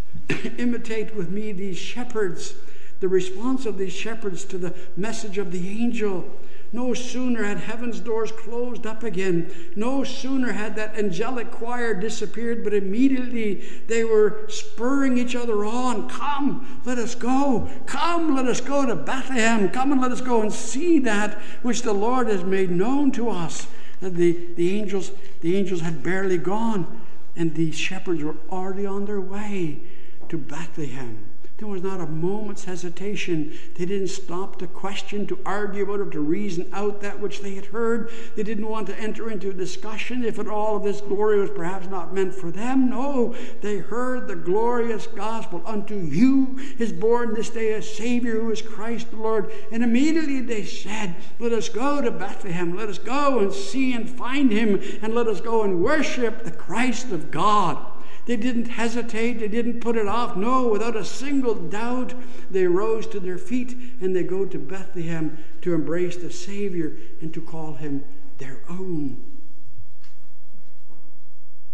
Imitate 0.56 1.14
with 1.14 1.28
me 1.28 1.52
these 1.52 1.76
shepherds, 1.76 2.54
the 3.00 3.08
response 3.08 3.66
of 3.66 3.76
these 3.76 3.92
shepherds 3.92 4.42
to 4.46 4.56
the 4.56 4.74
message 4.96 5.36
of 5.36 5.52
the 5.52 5.68
angel. 5.68 6.24
No 6.72 6.94
sooner 6.94 7.44
had 7.44 7.58
heaven's 7.58 8.00
doors 8.00 8.32
closed 8.32 8.86
up 8.86 9.02
again, 9.02 9.50
no 9.76 10.04
sooner 10.04 10.52
had 10.52 10.76
that 10.76 10.96
angelic 10.96 11.50
choir 11.50 11.94
disappeared, 11.94 12.64
but 12.64 12.74
immediately 12.74 13.62
they 13.86 14.04
were 14.04 14.44
spurring 14.48 15.16
each 15.16 15.36
other 15.36 15.64
on. 15.64 16.08
Come, 16.08 16.80
let 16.84 16.98
us 16.98 17.14
go. 17.14 17.68
Come, 17.86 18.34
let 18.34 18.46
us 18.46 18.60
go 18.60 18.84
to 18.84 18.96
Bethlehem. 18.96 19.70
Come 19.70 19.92
and 19.92 20.00
let 20.00 20.12
us 20.12 20.20
go 20.20 20.42
and 20.42 20.52
see 20.52 20.98
that 21.00 21.38
which 21.62 21.82
the 21.82 21.92
Lord 21.92 22.28
has 22.28 22.44
made 22.44 22.70
known 22.70 23.12
to 23.12 23.30
us. 23.30 23.66
And 24.00 24.16
the, 24.16 24.48
the 24.56 24.78
angels, 24.78 25.12
the 25.40 25.56
angels 25.56 25.80
had 25.80 26.02
barely 26.02 26.38
gone, 26.38 27.00
and 27.34 27.54
the 27.54 27.72
shepherds 27.72 28.22
were 28.22 28.36
already 28.50 28.86
on 28.86 29.06
their 29.06 29.20
way 29.20 29.80
to 30.28 30.36
Bethlehem. 30.36 31.24
There 31.58 31.68
was 31.68 31.82
not 31.82 32.02
a 32.02 32.06
moment's 32.06 32.66
hesitation. 32.66 33.58
They 33.76 33.86
didn't 33.86 34.08
stop 34.08 34.58
to 34.58 34.66
question, 34.66 35.26
to 35.28 35.38
argue 35.46 35.84
about 35.84 36.06
it, 36.06 36.10
to 36.10 36.20
reason 36.20 36.68
out 36.70 37.00
that 37.00 37.18
which 37.18 37.40
they 37.40 37.54
had 37.54 37.66
heard. 37.66 38.10
They 38.34 38.42
didn't 38.42 38.68
want 38.68 38.88
to 38.88 39.00
enter 39.00 39.30
into 39.30 39.48
a 39.48 39.54
discussion 39.54 40.22
if 40.22 40.38
at 40.38 40.48
all 40.48 40.76
of 40.76 40.82
this 40.82 41.00
glory 41.00 41.40
was 41.40 41.48
perhaps 41.48 41.86
not 41.86 42.12
meant 42.12 42.34
for 42.34 42.50
them. 42.50 42.90
No, 42.90 43.34
they 43.62 43.78
heard 43.78 44.28
the 44.28 44.36
glorious 44.36 45.06
gospel. 45.06 45.62
Unto 45.64 45.96
you 45.96 46.58
is 46.78 46.92
born 46.92 47.32
this 47.32 47.48
day 47.48 47.72
a 47.72 47.80
Savior 47.80 48.38
who 48.38 48.50
is 48.50 48.60
Christ 48.60 49.10
the 49.10 49.16
Lord. 49.16 49.50
And 49.72 49.82
immediately 49.82 50.42
they 50.42 50.64
said, 50.64 51.16
Let 51.38 51.52
us 51.52 51.70
go 51.70 52.02
to 52.02 52.10
Bethlehem. 52.10 52.76
Let 52.76 52.90
us 52.90 52.98
go 52.98 53.38
and 53.38 53.50
see 53.50 53.94
and 53.94 54.10
find 54.10 54.52
him. 54.52 54.78
And 55.00 55.14
let 55.14 55.26
us 55.26 55.40
go 55.40 55.62
and 55.62 55.82
worship 55.82 56.44
the 56.44 56.50
Christ 56.50 57.12
of 57.12 57.30
God. 57.30 57.95
They 58.26 58.36
didn't 58.36 58.66
hesitate. 58.66 59.38
They 59.38 59.48
didn't 59.48 59.80
put 59.80 59.96
it 59.96 60.08
off. 60.08 60.36
No, 60.36 60.68
without 60.68 60.96
a 60.96 61.04
single 61.04 61.54
doubt, 61.54 62.12
they 62.50 62.66
rose 62.66 63.06
to 63.08 63.20
their 63.20 63.38
feet 63.38 63.76
and 64.00 64.14
they 64.14 64.24
go 64.24 64.44
to 64.44 64.58
Bethlehem 64.58 65.38
to 65.62 65.74
embrace 65.74 66.16
the 66.16 66.30
Savior 66.30 66.96
and 67.20 67.32
to 67.32 67.40
call 67.40 67.74
him 67.74 68.04
their 68.38 68.60
own. 68.68 69.24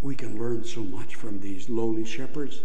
We 0.02 0.14
can 0.14 0.38
learn 0.38 0.64
so 0.64 0.82
much 0.82 1.14
from 1.14 1.40
these 1.40 1.68
lowly 1.68 2.04
shepherds. 2.04 2.60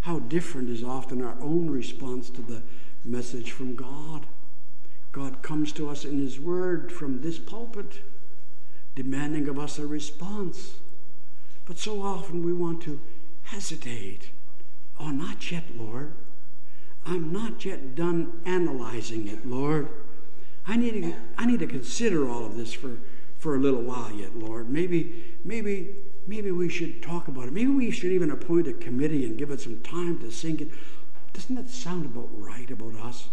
How 0.00 0.20
different 0.20 0.70
is 0.70 0.82
often 0.82 1.22
our 1.22 1.36
own 1.40 1.70
response 1.70 2.30
to 2.30 2.42
the 2.42 2.62
message 3.04 3.50
from 3.50 3.74
God. 3.74 4.26
God 5.12 5.42
comes 5.42 5.72
to 5.72 5.88
us 5.88 6.04
in 6.04 6.18
His 6.18 6.40
Word 6.40 6.90
from 6.90 7.20
this 7.20 7.38
pulpit, 7.38 8.00
demanding 8.94 9.48
of 9.48 9.58
us 9.58 9.78
a 9.78 9.86
response. 9.86 10.74
But 11.66 11.78
so 11.78 12.02
often 12.02 12.44
we 12.44 12.52
want 12.52 12.82
to 12.82 13.00
hesitate. 13.44 14.30
Oh, 14.98 15.10
not 15.10 15.50
yet, 15.50 15.64
Lord. 15.76 16.12
I'm 17.06 17.32
not 17.32 17.64
yet 17.64 17.94
done 17.94 18.40
analyzing 18.44 19.28
it, 19.28 19.46
Lord. 19.46 19.88
I 20.66 20.76
need 20.76 21.02
to, 21.02 21.14
I 21.36 21.46
need 21.46 21.60
to 21.60 21.66
consider 21.66 22.28
all 22.28 22.46
of 22.46 22.56
this 22.56 22.72
for, 22.72 22.98
for 23.38 23.54
a 23.54 23.58
little 23.58 23.82
while 23.82 24.10
yet, 24.12 24.36
Lord. 24.36 24.70
Maybe, 24.70 25.36
maybe, 25.44 25.94
maybe 26.26 26.50
we 26.50 26.68
should 26.68 27.02
talk 27.02 27.28
about 27.28 27.48
it. 27.48 27.52
Maybe 27.52 27.70
we 27.70 27.90
should 27.90 28.12
even 28.12 28.30
appoint 28.30 28.66
a 28.66 28.72
committee 28.72 29.26
and 29.26 29.36
give 29.36 29.50
it 29.50 29.60
some 29.60 29.80
time 29.80 30.18
to 30.20 30.30
sink 30.30 30.62
in. 30.62 30.72
Doesn't 31.34 31.56
that 31.56 31.68
sound 31.68 32.06
about 32.06 32.28
right 32.32 32.70
about 32.70 32.94
us? 32.96 33.28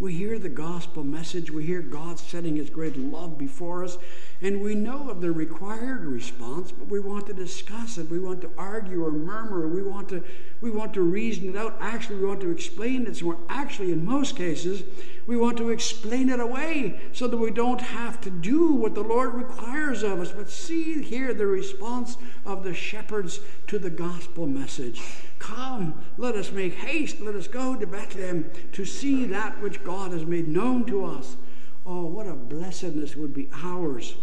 We 0.00 0.14
hear 0.14 0.38
the 0.38 0.48
gospel 0.48 1.02
message. 1.02 1.50
We 1.50 1.64
hear 1.64 1.82
God 1.82 2.20
setting 2.20 2.54
his 2.54 2.70
great 2.70 2.96
love 2.96 3.36
before 3.36 3.82
us. 3.82 3.98
And 4.40 4.62
we 4.62 4.76
know 4.76 5.10
of 5.10 5.20
the 5.20 5.32
required 5.32 6.04
response, 6.04 6.70
but 6.70 6.86
we 6.86 7.00
want 7.00 7.26
to 7.26 7.34
discuss 7.34 7.98
it. 7.98 8.08
We 8.08 8.20
want 8.20 8.40
to 8.42 8.50
argue 8.56 9.04
or 9.04 9.10
murmur. 9.10 9.66
We 9.66 9.82
want 9.82 10.08
to, 10.10 10.22
we 10.60 10.70
want 10.70 10.94
to 10.94 11.02
reason 11.02 11.48
it 11.48 11.56
out. 11.56 11.76
Actually, 11.80 12.20
we 12.20 12.26
want 12.26 12.40
to 12.42 12.50
explain 12.52 13.08
it. 13.08 13.16
So 13.16 13.40
actually, 13.48 13.90
in 13.90 14.04
most 14.04 14.36
cases, 14.36 14.84
we 15.28 15.36
want 15.36 15.58
to 15.58 15.68
explain 15.68 16.30
it 16.30 16.40
away 16.40 16.98
so 17.12 17.28
that 17.28 17.36
we 17.36 17.50
don't 17.50 17.82
have 17.82 18.18
to 18.18 18.30
do 18.30 18.72
what 18.72 18.94
the 18.94 19.02
Lord 19.02 19.34
requires 19.34 20.02
of 20.02 20.20
us. 20.20 20.32
But 20.32 20.48
see 20.48 21.02
here 21.02 21.34
the 21.34 21.46
response 21.46 22.16
of 22.46 22.64
the 22.64 22.72
shepherds 22.72 23.40
to 23.66 23.78
the 23.78 23.90
gospel 23.90 24.46
message. 24.46 25.02
Come, 25.38 26.02
let 26.16 26.34
us 26.34 26.50
make 26.50 26.76
haste. 26.76 27.20
Let 27.20 27.34
us 27.34 27.46
go 27.46 27.76
to 27.76 27.86
Bethlehem 27.86 28.50
to 28.72 28.86
see 28.86 29.26
that 29.26 29.60
which 29.60 29.84
God 29.84 30.12
has 30.12 30.24
made 30.24 30.48
known 30.48 30.86
to 30.86 31.04
us. 31.04 31.36
Oh, 31.84 32.06
what 32.06 32.26
a 32.26 32.32
blessedness 32.32 33.14
would 33.14 33.34
be 33.34 33.50
ours 33.52 34.14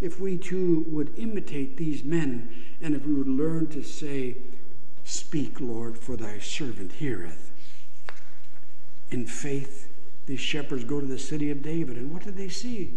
if 0.00 0.18
we 0.18 0.38
too 0.38 0.86
would 0.88 1.12
imitate 1.18 1.76
these 1.76 2.02
men 2.02 2.48
and 2.80 2.94
if 2.94 3.04
we 3.04 3.12
would 3.12 3.28
learn 3.28 3.66
to 3.66 3.82
say, 3.82 4.38
Speak, 5.04 5.60
Lord, 5.60 5.98
for 5.98 6.16
thy 6.16 6.38
servant 6.38 6.92
heareth. 6.92 7.50
In 9.10 9.26
faith, 9.26 9.90
these 10.26 10.40
shepherds 10.40 10.84
go 10.84 11.00
to 11.00 11.06
the 11.06 11.18
city 11.18 11.50
of 11.50 11.62
David, 11.62 11.96
and 11.96 12.12
what 12.12 12.24
did 12.24 12.36
they 12.36 12.48
see? 12.48 12.94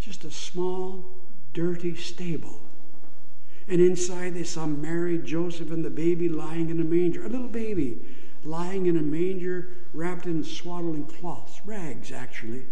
Just 0.00 0.24
a 0.24 0.30
small, 0.30 1.04
dirty 1.52 1.94
stable. 1.94 2.60
And 3.68 3.80
inside 3.80 4.34
they 4.34 4.44
saw 4.44 4.66
Mary, 4.66 5.18
Joseph, 5.18 5.70
and 5.70 5.84
the 5.84 5.90
baby 5.90 6.28
lying 6.28 6.68
in 6.68 6.80
a 6.80 6.84
manger, 6.84 7.24
a 7.24 7.28
little 7.28 7.48
baby 7.48 8.00
lying 8.44 8.86
in 8.86 8.96
a 8.96 9.02
manger 9.02 9.68
wrapped 9.92 10.26
in 10.26 10.44
swaddling 10.44 11.06
cloths, 11.06 11.60
rags 11.64 12.12
actually. 12.12 12.62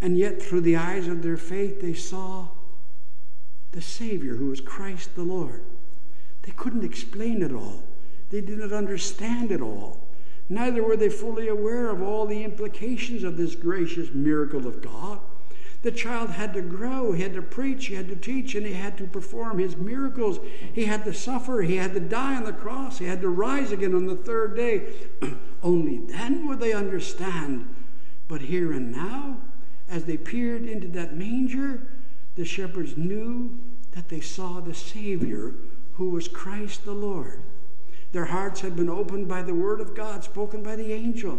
And 0.00 0.18
yet, 0.18 0.42
through 0.42 0.62
the 0.62 0.76
eyes 0.76 1.08
of 1.08 1.22
their 1.22 1.36
faith, 1.36 1.80
they 1.80 1.94
saw 1.94 2.48
the 3.72 3.82
Savior 3.82 4.36
who 4.36 4.48
was 4.48 4.60
Christ 4.60 5.14
the 5.14 5.22
Lord. 5.22 5.62
They 6.42 6.52
couldn't 6.52 6.84
explain 6.84 7.42
it 7.42 7.52
all, 7.52 7.82
they 8.30 8.40
didn't 8.40 8.72
understand 8.72 9.50
it 9.52 9.60
all. 9.60 10.05
Neither 10.48 10.82
were 10.82 10.96
they 10.96 11.08
fully 11.08 11.48
aware 11.48 11.88
of 11.88 12.02
all 12.02 12.26
the 12.26 12.44
implications 12.44 13.24
of 13.24 13.36
this 13.36 13.54
gracious 13.54 14.10
miracle 14.12 14.66
of 14.66 14.80
God. 14.80 15.20
The 15.82 15.90
child 15.92 16.30
had 16.30 16.54
to 16.54 16.62
grow, 16.62 17.12
he 17.12 17.22
had 17.22 17.34
to 17.34 17.42
preach, 17.42 17.86
he 17.86 17.94
had 17.94 18.08
to 18.08 18.16
teach, 18.16 18.54
and 18.54 18.66
he 18.66 18.72
had 18.72 18.96
to 18.98 19.04
perform 19.04 19.58
his 19.58 19.76
miracles. 19.76 20.40
He 20.72 20.84
had 20.84 21.04
to 21.04 21.12
suffer, 21.12 21.62
he 21.62 21.76
had 21.76 21.94
to 21.94 22.00
die 22.00 22.36
on 22.36 22.44
the 22.44 22.52
cross, 22.52 22.98
he 22.98 23.04
had 23.04 23.20
to 23.20 23.28
rise 23.28 23.72
again 23.72 23.94
on 23.94 24.06
the 24.06 24.16
third 24.16 24.56
day. 24.56 24.92
Only 25.62 25.98
then 25.98 26.46
would 26.48 26.60
they 26.60 26.72
understand. 26.72 27.72
But 28.28 28.42
here 28.42 28.72
and 28.72 28.90
now, 28.90 29.38
as 29.88 30.04
they 30.04 30.16
peered 30.16 30.64
into 30.64 30.88
that 30.88 31.16
manger, 31.16 31.86
the 32.34 32.44
shepherds 32.44 32.96
knew 32.96 33.58
that 33.92 34.08
they 34.08 34.20
saw 34.20 34.60
the 34.60 34.74
Savior 34.74 35.54
who 35.94 36.10
was 36.10 36.28
Christ 36.28 36.84
the 36.84 36.92
Lord. 36.92 37.42
Their 38.16 38.24
hearts 38.24 38.62
had 38.62 38.74
been 38.76 38.88
opened 38.88 39.28
by 39.28 39.42
the 39.42 39.52
word 39.52 39.78
of 39.78 39.94
God 39.94 40.24
spoken 40.24 40.62
by 40.62 40.74
the 40.74 40.90
angel. 40.90 41.38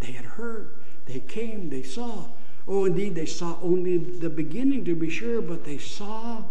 They 0.00 0.10
had 0.10 0.24
heard, 0.24 0.74
they 1.04 1.20
came, 1.20 1.70
they 1.70 1.84
saw. 1.84 2.30
Oh, 2.66 2.84
indeed, 2.84 3.14
they 3.14 3.26
saw 3.26 3.60
only 3.62 3.96
the 3.96 4.28
beginning 4.28 4.84
to 4.86 4.96
be 4.96 5.08
sure, 5.08 5.40
but 5.40 5.64
they 5.64 5.78
saw 5.78 6.42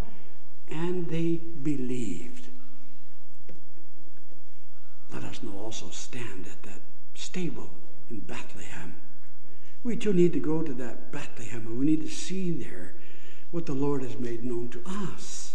and 0.70 1.10
they 1.10 1.42
believed. 1.62 2.48
Let 5.12 5.26
us 5.26 5.44
now 5.44 5.58
also 5.60 5.90
stand 5.90 6.46
at 6.48 6.64
that 6.64 6.80
stable 7.14 7.70
in 8.10 8.20
Bethlehem 8.20 8.96
we 9.84 9.98
too 9.98 10.14
need 10.14 10.32
to 10.32 10.40
go 10.40 10.62
to 10.64 10.74
that 10.74 11.12
Bethlehem 11.12 11.68
and 11.68 11.78
we 11.78 11.86
need 11.86 12.02
to 12.02 12.10
see 12.10 12.50
there 12.50 12.96
what 13.52 13.66
the 13.66 13.74
Lord 13.74 14.04
has 14.04 14.18
made 14.18 14.44
known 14.46 14.70
to 14.70 14.82
us. 14.86 15.55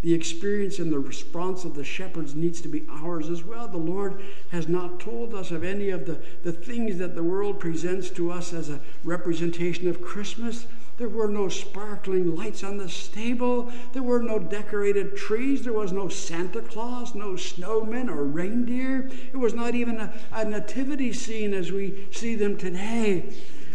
The 0.00 0.14
experience 0.14 0.78
and 0.78 0.92
the 0.92 1.00
response 1.00 1.64
of 1.64 1.74
the 1.74 1.82
shepherds 1.82 2.36
needs 2.36 2.60
to 2.60 2.68
be 2.68 2.86
ours 2.88 3.28
as 3.28 3.42
well. 3.42 3.66
The 3.66 3.78
Lord 3.78 4.22
has 4.50 4.68
not 4.68 5.00
told 5.00 5.34
us 5.34 5.50
of 5.50 5.64
any 5.64 5.90
of 5.90 6.06
the, 6.06 6.20
the 6.44 6.52
things 6.52 6.98
that 6.98 7.16
the 7.16 7.24
world 7.24 7.58
presents 7.58 8.08
to 8.10 8.30
us 8.30 8.52
as 8.52 8.70
a 8.70 8.80
representation 9.02 9.88
of 9.88 10.00
Christmas. 10.00 10.66
There 10.98 11.08
were 11.08 11.28
no 11.28 11.48
sparkling 11.48 12.36
lights 12.36 12.62
on 12.62 12.76
the 12.76 12.88
stable. 12.88 13.72
There 13.92 14.02
were 14.02 14.22
no 14.22 14.38
decorated 14.38 15.16
trees. 15.16 15.62
There 15.62 15.72
was 15.72 15.92
no 15.92 16.08
Santa 16.08 16.60
Claus, 16.60 17.16
no 17.16 17.32
snowmen 17.32 18.08
or 18.08 18.22
reindeer. 18.24 19.10
It 19.32 19.36
was 19.36 19.54
not 19.54 19.74
even 19.74 19.98
a, 19.98 20.12
a 20.32 20.44
nativity 20.44 21.12
scene 21.12 21.54
as 21.54 21.72
we 21.72 22.06
see 22.12 22.36
them 22.36 22.56
today. 22.56 23.32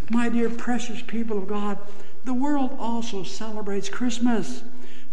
My 0.09 0.29
dear 0.29 0.49
precious 0.49 1.01
people 1.01 1.37
of 1.37 1.47
God, 1.47 1.79
the 2.23 2.33
world 2.33 2.75
also 2.77 3.23
celebrates 3.23 3.89
Christmas, 3.89 4.63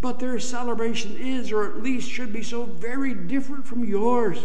but 0.01 0.19
their 0.19 0.39
celebration 0.39 1.17
is, 1.17 1.53
or 1.53 1.65
at 1.65 1.83
least 1.83 2.11
should 2.11 2.33
be, 2.33 2.43
so 2.43 2.65
very 2.65 3.15
different 3.15 3.67
from 3.67 3.85
yours. 3.85 4.39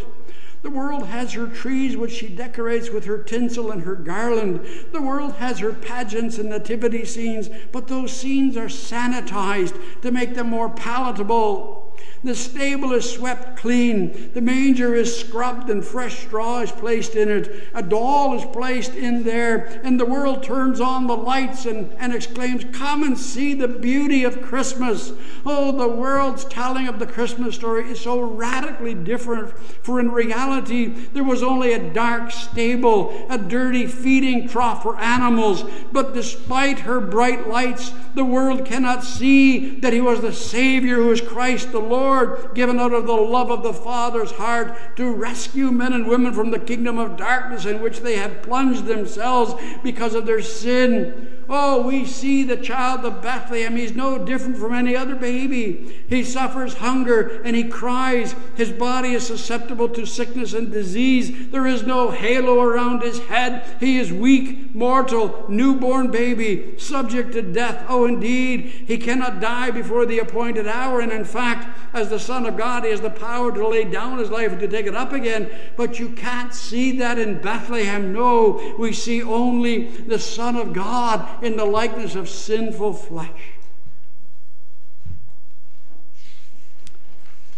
The 0.61 0.69
world 0.71 1.05
has 1.07 1.33
her 1.33 1.47
trees, 1.47 1.95
which 1.95 2.11
she 2.11 2.27
decorates 2.27 2.89
with 2.89 3.05
her 3.05 3.19
tinsel 3.19 3.71
and 3.71 3.83
her 3.83 3.95
garland. 3.95 4.65
The 4.91 5.01
world 5.01 5.33
has 5.33 5.59
her 5.59 5.71
pageants 5.71 6.39
and 6.39 6.49
nativity 6.49 7.05
scenes, 7.05 7.49
but 7.71 7.87
those 7.87 8.11
scenes 8.11 8.57
are 8.57 8.65
sanitized 8.65 9.79
to 10.01 10.11
make 10.11 10.33
them 10.33 10.49
more 10.49 10.69
palatable. 10.69 11.84
The 12.25 12.33
stable 12.33 12.91
is 12.93 13.07
swept 13.07 13.55
clean. 13.55 14.31
The 14.33 14.41
manger 14.41 14.95
is 14.95 15.15
scrubbed 15.15 15.69
and 15.69 15.85
fresh 15.85 16.25
straw 16.25 16.61
is 16.61 16.71
placed 16.71 17.13
in 17.13 17.29
it. 17.29 17.69
A 17.75 17.83
doll 17.83 18.35
is 18.35 18.43
placed 18.45 18.95
in 18.95 19.21
there. 19.21 19.79
And 19.83 19.99
the 19.99 20.07
world 20.07 20.41
turns 20.41 20.81
on 20.81 21.05
the 21.05 21.15
lights 21.15 21.67
and, 21.67 21.93
and 21.99 22.15
exclaims, 22.15 22.65
Come 22.71 23.03
and 23.03 23.15
see 23.15 23.53
the 23.53 23.67
beauty 23.67 24.23
of 24.23 24.41
Christmas. 24.41 25.13
Oh, 25.45 25.71
the 25.71 25.87
world's 25.87 26.45
telling 26.45 26.87
of 26.87 26.97
the 26.97 27.05
Christmas 27.05 27.53
story 27.53 27.91
is 27.91 27.99
so 27.99 28.19
radically 28.19 28.95
different. 28.95 29.55
For 29.83 29.99
in 29.99 30.09
reality, 30.09 30.87
there 30.87 31.23
was 31.23 31.43
only 31.43 31.73
a 31.73 31.93
dark 31.93 32.31
stable, 32.31 33.27
a 33.29 33.37
dirty 33.37 33.85
feeding 33.85 34.47
trough 34.47 34.81
for 34.81 34.97
animals. 34.97 35.63
But 35.91 36.15
despite 36.15 36.79
her 36.79 36.99
bright 36.99 37.47
lights, 37.47 37.93
the 38.15 38.25
world 38.25 38.65
cannot 38.65 39.03
see 39.03 39.79
that 39.81 39.93
he 39.93 40.01
was 40.01 40.21
the 40.21 40.33
Savior 40.33 40.95
who 40.95 41.11
is 41.11 41.21
Christ 41.21 41.71
the 41.71 41.79
Lord. 41.79 42.14
Lord, 42.15 42.55
given 42.55 42.79
out 42.79 42.93
of 42.93 43.05
the 43.05 43.13
love 43.13 43.51
of 43.51 43.61
the 43.61 43.73
Father's 43.73 44.31
heart 44.31 44.95
to 44.95 45.13
rescue 45.13 45.69
men 45.71 45.91
and 45.91 46.07
women 46.07 46.33
from 46.33 46.51
the 46.51 46.59
kingdom 46.59 46.97
of 46.97 47.17
darkness 47.17 47.65
in 47.65 47.81
which 47.81 47.99
they 47.99 48.15
have 48.15 48.41
plunged 48.41 48.85
themselves 48.85 49.61
because 49.83 50.15
of 50.15 50.25
their 50.25 50.41
sin. 50.41 51.34
Oh, 51.47 51.81
we 51.81 52.05
see 52.05 52.43
the 52.43 52.57
child 52.57 53.05
of 53.05 53.21
Bethlehem. 53.21 53.75
He's 53.75 53.95
no 53.95 54.23
different 54.23 54.57
from 54.57 54.73
any 54.73 54.95
other 54.95 55.15
baby. 55.15 56.03
He 56.09 56.23
suffers 56.23 56.75
hunger 56.75 57.41
and 57.43 57.55
he 57.55 57.65
cries. 57.65 58.35
His 58.55 58.71
body 58.71 59.13
is 59.13 59.27
susceptible 59.27 59.89
to 59.89 60.05
sickness 60.05 60.53
and 60.53 60.71
disease. 60.71 61.49
There 61.51 61.67
is 61.67 61.83
no 61.83 62.11
halo 62.11 62.61
around 62.61 63.01
his 63.01 63.19
head. 63.19 63.77
He 63.79 63.97
is 63.97 64.11
weak, 64.11 64.73
mortal, 64.73 65.45
newborn 65.47 66.09
baby, 66.09 66.77
subject 66.77 67.33
to 67.33 67.41
death. 67.41 67.85
Oh, 67.87 68.05
indeed, 68.05 68.65
he 68.87 68.97
cannot 68.97 69.39
die 69.39 69.71
before 69.71 70.05
the 70.05 70.19
appointed 70.19 70.67
hour. 70.67 70.99
And 70.99 71.11
in 71.11 71.25
fact, 71.25 71.67
as 71.93 72.09
the 72.09 72.19
Son 72.19 72.45
of 72.45 72.57
God, 72.57 72.83
he 72.83 72.91
has 72.91 73.01
the 73.01 73.09
power 73.09 73.51
to 73.51 73.67
lay 73.67 73.83
down 73.83 74.17
his 74.17 74.29
life 74.29 74.51
and 74.51 74.59
to 74.61 74.67
take 74.67 74.87
it 74.87 74.95
up 74.95 75.13
again. 75.13 75.49
But 75.77 75.99
you 75.99 76.09
can't 76.09 76.53
see 76.53 76.97
that 76.97 77.19
in 77.19 77.41
Bethlehem. 77.41 78.11
No, 78.11 78.75
we 78.79 78.93
see 78.93 79.21
only 79.21 79.87
the 79.87 80.19
Son 80.19 80.55
of 80.55 80.73
God 80.73 81.34
in 81.43 81.57
the 81.57 81.65
likeness 81.65 82.15
of 82.15 82.29
sinful 82.29 82.93
flesh. 82.93 83.53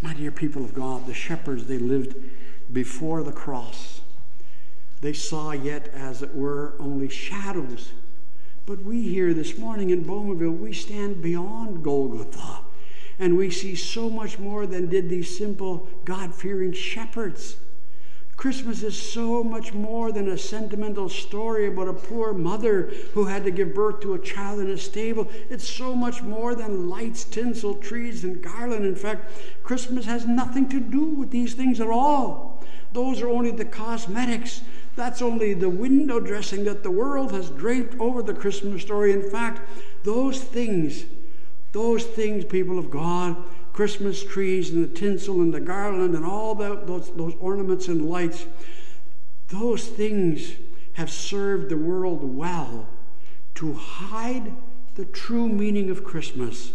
My 0.02 0.14
dear 0.14 0.32
people 0.32 0.64
of 0.64 0.74
God, 0.74 1.08
the 1.08 1.14
shepherds, 1.14 1.66
they 1.66 1.78
lived 1.78 2.16
before 2.72 3.24
the 3.24 3.32
cross. 3.32 4.02
They 5.02 5.14
saw 5.14 5.52
yet, 5.52 5.90
as 5.94 6.22
it 6.22 6.36
were, 6.36 6.76
only 6.80 7.10
shadows. 7.10 7.92
But 8.66 8.84
we 8.84 9.02
here 9.02 9.34
this 9.34 9.58
morning 9.58 9.92
in 9.92 10.04
Bowmanville, 10.04 10.58
we 10.58 10.74
stand 10.74 11.22
beyond 11.22 11.84
Golgotha. 11.84 12.60
And 13.20 13.38
we 13.38 13.50
see 13.50 13.76
so 13.76 14.10
much 14.10 14.38
more 14.38 14.68
than 14.68 14.90
did 14.90 15.10
these 15.10 15.36
simple, 15.38 15.88
God 16.06 16.36
fearing 16.36 16.74
shepherds. 16.74 17.58
Christmas 18.38 18.84
is 18.84 18.96
so 18.96 19.44
much 19.44 19.74
more 19.74 20.12
than 20.12 20.30
a 20.30 20.38
sentimental 20.38 21.10
story 21.10 21.68
about 21.68 21.88
a 21.88 21.94
poor 21.94 22.34
mother 22.34 22.84
who 23.14 23.26
had 23.26 23.44
to 23.46 23.52
give 23.52 23.74
birth 23.74 24.00
to 24.02 24.14
a 24.14 24.20
child 24.20 24.60
in 24.60 24.70
a 24.70 24.78
stable. 24.78 25.28
It's 25.50 25.68
so 25.68 25.96
much 25.96 26.22
more 26.22 26.54
than 26.54 26.88
lights, 26.88 27.24
tinsel, 27.24 27.74
trees, 27.74 28.24
and 28.24 28.40
garland. 28.40 28.86
In 28.86 28.96
fact, 28.96 29.32
Christmas 29.64 30.06
has 30.06 30.28
nothing 30.28 30.70
to 30.70 30.80
do 30.80 31.06
with 31.06 31.32
these 31.32 31.56
things 31.56 31.82
at 31.82 31.90
all. 31.90 32.64
Those 32.94 33.24
are 33.24 33.30
only 33.30 33.50
the 33.50 33.66
cosmetics. 33.66 34.62
That's 34.96 35.24
only 35.24 35.56
the 35.56 35.70
window 35.70 36.20
dressing 36.20 36.64
that 36.66 36.84
the 36.84 36.92
world 36.92 37.32
has 37.32 37.50
draped 37.50 38.00
over 38.00 38.22
the 38.22 38.36
Christmas 38.36 38.84
story. 38.84 39.14
In 39.14 39.28
fact, 39.32 39.68
those 40.04 40.40
things, 40.40 41.06
those 41.72 42.06
things, 42.06 42.46
people 42.46 42.78
of 42.78 42.92
God, 42.92 43.36
Christmas 43.78 44.24
trees 44.24 44.72
and 44.72 44.84
the 44.84 45.00
tinsel 45.00 45.40
and 45.40 45.54
the 45.54 45.60
garland 45.60 46.16
and 46.16 46.26
all 46.26 46.56
those, 46.56 47.12
those 47.16 47.36
ornaments 47.40 47.88
and 47.88 48.10
lights, 48.10 48.48
those 49.50 49.88
things 49.88 50.54
have 50.94 51.12
served 51.12 51.70
the 51.70 51.78
world 51.78 52.24
well 52.24 52.88
to 53.54 53.74
hide 53.74 54.52
the 54.96 55.06
true 55.06 55.48
meaning 55.48 55.92
of 55.92 56.04
Christmas. 56.04 56.72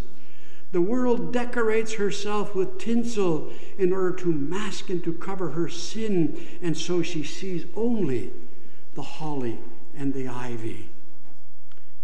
The 0.70 0.80
world 0.80 1.32
decorates 1.32 1.94
herself 1.94 2.54
with 2.54 2.78
tinsel 2.78 3.52
in 3.76 3.92
order 3.92 4.12
to 4.18 4.28
mask 4.28 4.88
and 4.88 5.02
to 5.02 5.12
cover 5.12 5.50
her 5.50 5.68
sin, 5.68 6.40
and 6.62 6.78
so 6.78 7.02
she 7.02 7.24
sees 7.24 7.64
only 7.74 8.30
the 8.94 9.02
holly 9.02 9.58
and 9.96 10.14
the 10.14 10.28
ivy. 10.28 10.88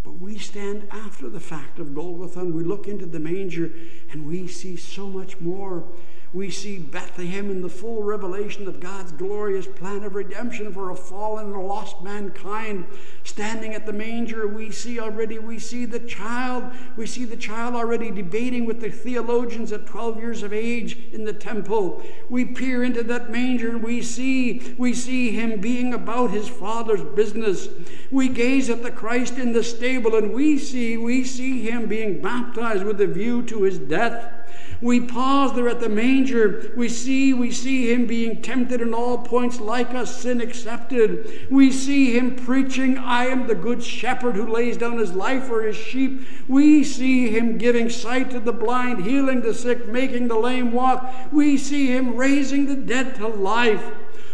But 0.03 0.19
we 0.21 0.39
stand 0.39 0.89
after 0.91 1.29
the 1.29 1.41
fact 1.41 1.79
of 1.79 1.95
Golgotha 1.95 2.41
and 2.41 2.55
we 2.55 2.65
look 2.65 2.89
into 2.89 3.07
the 3.07 3.21
manger 3.21 3.73
and 4.11 4.27
we 4.27 4.47
see 4.47 4.77
so 4.77 5.09
much 5.09 5.41
more 5.41 5.85
we 6.35 6.51
see 6.51 6.79
Bethlehem 6.79 7.51
in 7.51 7.63
the 7.63 7.71
full 7.71 8.03
revelation 8.03 8.69
of 8.69 8.81
God's 8.81 9.13
glorious 9.13 9.67
plan 9.67 10.05
of 10.05 10.15
redemption 10.15 10.73
for 10.73 10.91
a 10.91 10.95
fallen 10.95 11.47
and 11.55 11.67
lost 11.67 12.03
mankind. 12.03 12.85
Standing 13.25 13.73
at 13.73 13.87
the 13.87 13.95
manger, 13.95 14.47
we 14.47 14.71
see 14.71 15.01
already, 15.01 15.39
we 15.39 15.59
see 15.59 15.87
the 15.87 16.01
child, 16.01 16.71
we 16.97 17.07
see 17.07 17.25
the 17.25 17.37
child 17.37 17.75
already 17.75 18.11
debating 18.11 18.67
with 18.67 18.81
the 18.81 18.91
theologians 18.91 19.73
at 19.73 19.87
12 19.87 20.19
years 20.19 20.43
of 20.43 20.53
age 20.53 20.99
in 21.13 21.25
the 21.25 21.33
temple. 21.33 22.03
We 22.29 22.45
peer 22.45 22.85
into 22.85 23.03
that 23.05 23.31
manger 23.31 23.71
and 23.71 23.83
we 23.83 24.03
see, 24.03 24.75
we 24.77 24.93
see 24.93 25.31
him 25.31 25.61
being 25.61 25.95
about 25.95 26.31
his 26.31 26.49
father's 26.49 27.03
business. 27.03 27.69
We 28.11 28.29
gaze 28.29 28.69
at 28.69 28.83
the 28.83 28.91
Christ 28.91 29.39
in 29.39 29.55
the 29.55 29.65
stable 29.65 30.15
and 30.15 30.35
we 30.35 30.59
see, 30.59 30.99
we 30.99 31.25
see 31.25 31.63
him 31.63 31.89
being 31.89 32.21
baptized 32.21 32.85
with 32.85 33.01
a 33.01 33.07
view 33.07 33.43
to 33.45 33.63
his 33.63 33.79
death. 33.79 34.38
We 34.81 35.01
pause 35.01 35.55
there 35.55 35.69
at 35.69 35.81
the 35.81 35.89
manger. 35.89 36.73
We 36.77 36.89
see, 36.89 37.33
we 37.33 37.51
see 37.51 37.93
him 37.93 38.07
being 38.07 38.43
tempted 38.43 38.81
in 38.81 38.95
all 38.95 39.19
points 39.19 39.59
like 39.59 39.93
us, 39.93 40.21
sin 40.21 40.41
accepted. 40.41 41.49
We 41.51 41.73
see 41.73 42.17
him 42.17 42.37
preaching, 42.37 42.97
I 42.97 43.27
am 43.27 43.49
the 43.49 43.57
good 43.57 43.83
shepherd 43.83 44.37
who 44.37 44.47
lays 44.47 44.77
down 44.77 44.99
his 44.99 45.15
life 45.15 45.45
for 45.45 45.63
his 45.63 45.77
sheep. 45.77 46.27
We 46.47 46.85
see 46.85 47.29
him 47.29 47.59
giving 47.59 47.91
sight 47.91 48.31
to 48.31 48.41
the 48.41 48.53
blind, 48.53 49.05
healing 49.05 49.41
the 49.41 49.55
sick, 49.55 49.89
making 49.89 50.29
the 50.29 50.39
lame 50.39 50.71
walk. 50.73 51.13
We 51.33 51.59
see 51.59 51.89
him 51.89 52.17
raising 52.17 52.67
the 52.67 52.77
dead 52.77 53.17
to 53.17 53.27
life. 53.27 53.85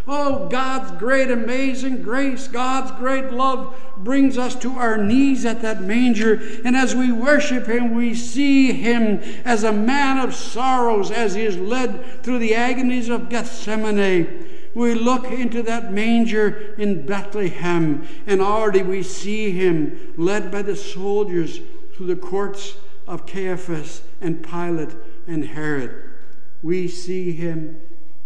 Oh, 0.07 0.49
God's 0.49 0.91
great, 0.99 1.31
amazing 1.31 2.03
grace, 2.03 2.47
God's 2.47 2.91
great 2.93 3.33
love 3.33 3.75
brings 3.97 4.37
us 4.37 4.55
to 4.57 4.73
our 4.73 4.99
knees 4.99 5.47
at 5.47 5.63
that 5.63 5.81
manger. 5.81 6.35
And 6.63 6.77
as 6.77 6.95
we 6.95 7.11
worship 7.11 7.67
Him, 7.67 7.95
we 7.95 8.15
see 8.15 8.73
Him 8.73 9.21
as 9.47 9.65
a 9.65 9.73
man 9.73 10.19
of 10.19 10.35
sorrows 10.35 11.11
as 11.11 11.35
He 11.35 11.43
is 11.43 11.57
led 11.57 12.23
through 12.23 12.41
the 12.41 12.55
agonies 12.55 13.09
of 13.09 13.31
Gethsemane. 13.31 14.47
We 14.75 14.93
look 14.95 15.31
into 15.31 15.63
that 15.63 15.93
manger 15.93 16.75
in 16.77 17.07
Bethlehem, 17.07 18.07
and 18.27 18.43
already 18.43 18.83
we 18.83 19.03
see 19.03 19.53
Him 19.53 20.13
led 20.19 20.51
by 20.51 20.61
the 20.63 20.77
soldiers 20.77 21.61
through 21.95 22.09
the 22.09 22.17
courts 22.17 22.77
of 23.07 23.25
Caiaphas 23.25 24.03
and 24.21 24.43
Pilate 24.43 24.95
and 25.27 25.47
Herod. 25.47 26.11
We 26.63 26.89
see 26.89 27.33
Him 27.33 27.81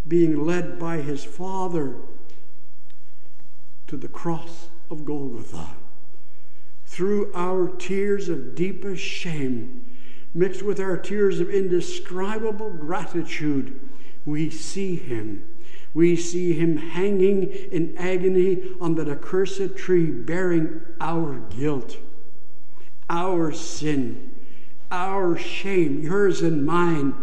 being 0.09 0.45
led 0.45 0.79
by 0.79 0.99
his 0.99 1.23
Father 1.23 1.95
to 3.87 3.97
the 3.97 4.09
cross 4.09 4.69
of 4.91 5.05
Golgotha. 5.05 5.69
Through 6.87 7.33
our 7.35 7.69
tears 7.69 8.29
of 8.29 8.55
deepest 8.55 9.03
shame, 9.03 9.85
mixed 10.35 10.63
with 10.63 10.81
our 10.81 10.97
tears 10.97 11.41
of 11.41 11.51
indescribable 11.51 12.71
gratitude, 12.71 13.79
we 14.25 14.51
see 14.51 14.97
him. 14.97 15.47
We 15.95 16.17
see 16.17 16.55
him 16.55 16.77
hanging 16.77 17.45
in 17.45 17.97
agony 17.97 18.63
on 18.81 18.95
that 18.97 19.09
accursed 19.09 19.77
tree, 19.77 20.11
bearing 20.11 20.81
our 21.01 21.41
guilt, 21.51 21.97
our 23.09 23.53
sin, 23.53 24.35
our 24.91 25.37
shame, 25.37 26.01
yours 26.01 26.43
and 26.43 26.65
mine 26.65 27.15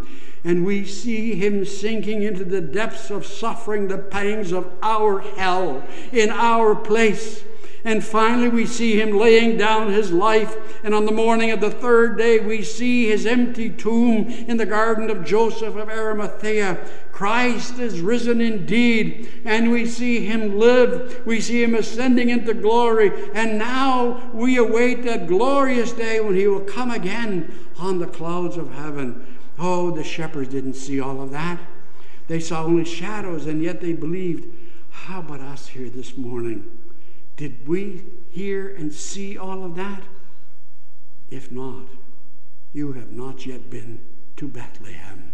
and 0.45 0.63
we 0.63 0.85
see 0.85 1.33
him 1.33 1.65
sinking 1.65 2.21
into 2.21 2.45
the 2.45 2.61
depths 2.61 3.09
of 3.09 3.25
suffering, 3.25 3.87
the 3.87 3.97
pangs 3.97 4.51
of 4.51 4.71
our 4.83 5.19
hell 5.19 5.83
in 6.11 6.29
our 6.29 6.75
place. 6.75 7.43
And 7.83 8.03
finally, 8.03 8.49
we 8.49 8.65
see 8.65 8.99
him 8.99 9.17
laying 9.17 9.57
down 9.57 9.91
his 9.91 10.11
life. 10.11 10.55
And 10.83 10.95
on 10.95 11.05
the 11.05 11.11
morning 11.11 11.51
of 11.51 11.61
the 11.61 11.69
third 11.69 12.17
day, 12.17 12.39
we 12.39 12.63
see 12.63 13.07
his 13.07 13.27
empty 13.27 13.69
tomb 13.69 14.27
in 14.27 14.57
the 14.57 14.65
garden 14.65 15.11
of 15.11 15.23
Joseph 15.23 15.75
of 15.75 15.89
Arimathea. 15.89 16.79
Christ 17.11 17.77
is 17.77 18.01
risen 18.01 18.41
indeed, 18.41 19.29
and 19.45 19.71
we 19.71 19.85
see 19.85 20.25
him 20.25 20.57
live. 20.57 21.21
We 21.27 21.39
see 21.39 21.61
him 21.61 21.75
ascending 21.75 22.29
into 22.29 22.55
glory. 22.55 23.11
And 23.33 23.59
now 23.59 24.31
we 24.33 24.57
await 24.57 25.03
that 25.03 25.27
glorious 25.27 25.91
day 25.91 26.19
when 26.19 26.35
he 26.35 26.47
will 26.47 26.61
come 26.61 26.89
again 26.89 27.53
on 27.77 27.99
the 27.99 28.07
clouds 28.07 28.57
of 28.57 28.73
heaven. 28.73 29.34
Oh, 29.57 29.91
the 29.91 30.03
shepherds 30.03 30.49
didn't 30.49 30.75
see 30.75 30.99
all 30.99 31.21
of 31.21 31.31
that. 31.31 31.59
They 32.27 32.39
saw 32.39 32.63
only 32.63 32.85
shadows, 32.85 33.45
and 33.45 33.61
yet 33.61 33.81
they 33.81 33.93
believed. 33.93 34.45
How 34.89 35.19
about 35.19 35.41
us 35.41 35.67
here 35.67 35.89
this 35.89 36.17
morning? 36.17 36.65
Did 37.37 37.67
we 37.67 38.03
hear 38.31 38.69
and 38.75 38.93
see 38.93 39.37
all 39.37 39.63
of 39.63 39.75
that? 39.75 40.03
If 41.29 41.51
not, 41.51 41.87
you 42.73 42.93
have 42.93 43.11
not 43.11 43.45
yet 43.45 43.69
been 43.69 43.99
to 44.37 44.47
Bethlehem. 44.47 45.33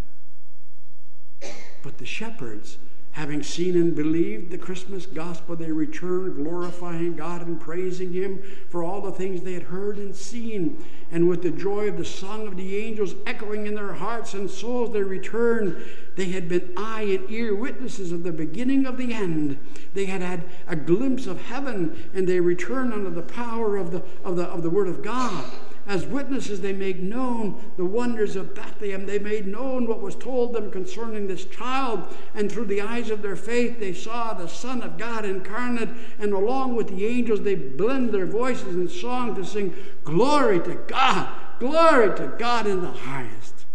But 1.83 1.97
the 1.97 2.05
shepherds 2.05 2.77
Having 3.13 3.43
seen 3.43 3.75
and 3.75 3.93
believed 3.93 4.51
the 4.51 4.57
Christmas 4.57 5.05
gospel, 5.05 5.57
they 5.57 5.71
returned 5.71 6.35
glorifying 6.35 7.17
God 7.17 7.45
and 7.45 7.59
praising 7.59 8.13
Him 8.13 8.41
for 8.69 8.83
all 8.83 9.01
the 9.01 9.11
things 9.11 9.41
they 9.41 9.53
had 9.53 9.63
heard 9.63 9.97
and 9.97 10.15
seen. 10.15 10.81
And 11.11 11.27
with 11.27 11.41
the 11.41 11.51
joy 11.51 11.89
of 11.89 11.97
the 11.97 12.05
song 12.05 12.47
of 12.47 12.55
the 12.55 12.77
angels 12.77 13.15
echoing 13.27 13.67
in 13.67 13.75
their 13.75 13.93
hearts 13.93 14.33
and 14.33 14.49
souls, 14.49 14.93
they 14.93 15.03
returned. 15.03 15.83
They 16.15 16.29
had 16.29 16.47
been 16.47 16.73
eye 16.77 17.01
and 17.01 17.29
ear 17.29 17.53
witnesses 17.53 18.13
of 18.13 18.23
the 18.23 18.31
beginning 18.31 18.85
of 18.85 18.97
the 18.97 19.13
end. 19.13 19.57
They 19.93 20.05
had 20.05 20.21
had 20.21 20.45
a 20.65 20.77
glimpse 20.77 21.27
of 21.27 21.41
heaven, 21.41 22.09
and 22.13 22.27
they 22.27 22.39
returned 22.39 22.93
under 22.93 23.09
the 23.09 23.21
power 23.21 23.75
of 23.75 23.91
the, 23.91 24.03
of 24.23 24.37
the, 24.37 24.45
of 24.45 24.63
the 24.63 24.69
Word 24.69 24.87
of 24.87 25.03
God 25.03 25.43
as 25.87 26.05
witnesses, 26.05 26.61
they 26.61 26.73
made 26.73 27.01
known 27.01 27.59
the 27.75 27.85
wonders 27.85 28.35
of 28.35 28.53
Bethlehem. 28.53 29.05
They 29.05 29.19
made 29.19 29.47
known 29.47 29.87
what 29.87 30.01
was 30.01 30.15
told 30.15 30.53
them 30.53 30.71
concerning 30.71 31.27
this 31.27 31.45
child. 31.45 32.07
And 32.35 32.51
through 32.51 32.65
the 32.65 32.81
eyes 32.81 33.09
of 33.09 33.21
their 33.21 33.35
faith, 33.35 33.79
they 33.79 33.93
saw 33.93 34.33
the 34.33 34.47
Son 34.47 34.83
of 34.83 34.97
God 34.97 35.25
incarnate. 35.25 35.89
And 36.19 36.33
along 36.33 36.75
with 36.75 36.89
the 36.89 37.05
angels, 37.05 37.41
they 37.41 37.55
blend 37.55 38.11
their 38.11 38.27
voices 38.27 38.75
in 38.75 38.87
song 38.89 39.35
to 39.35 39.43
sing, 39.43 39.73
Glory 40.03 40.59
to 40.61 40.75
God! 40.87 41.29
Glory 41.59 42.15
to 42.17 42.27
God 42.39 42.67
in 42.67 42.81
the 42.81 42.91
highest. 42.91 43.65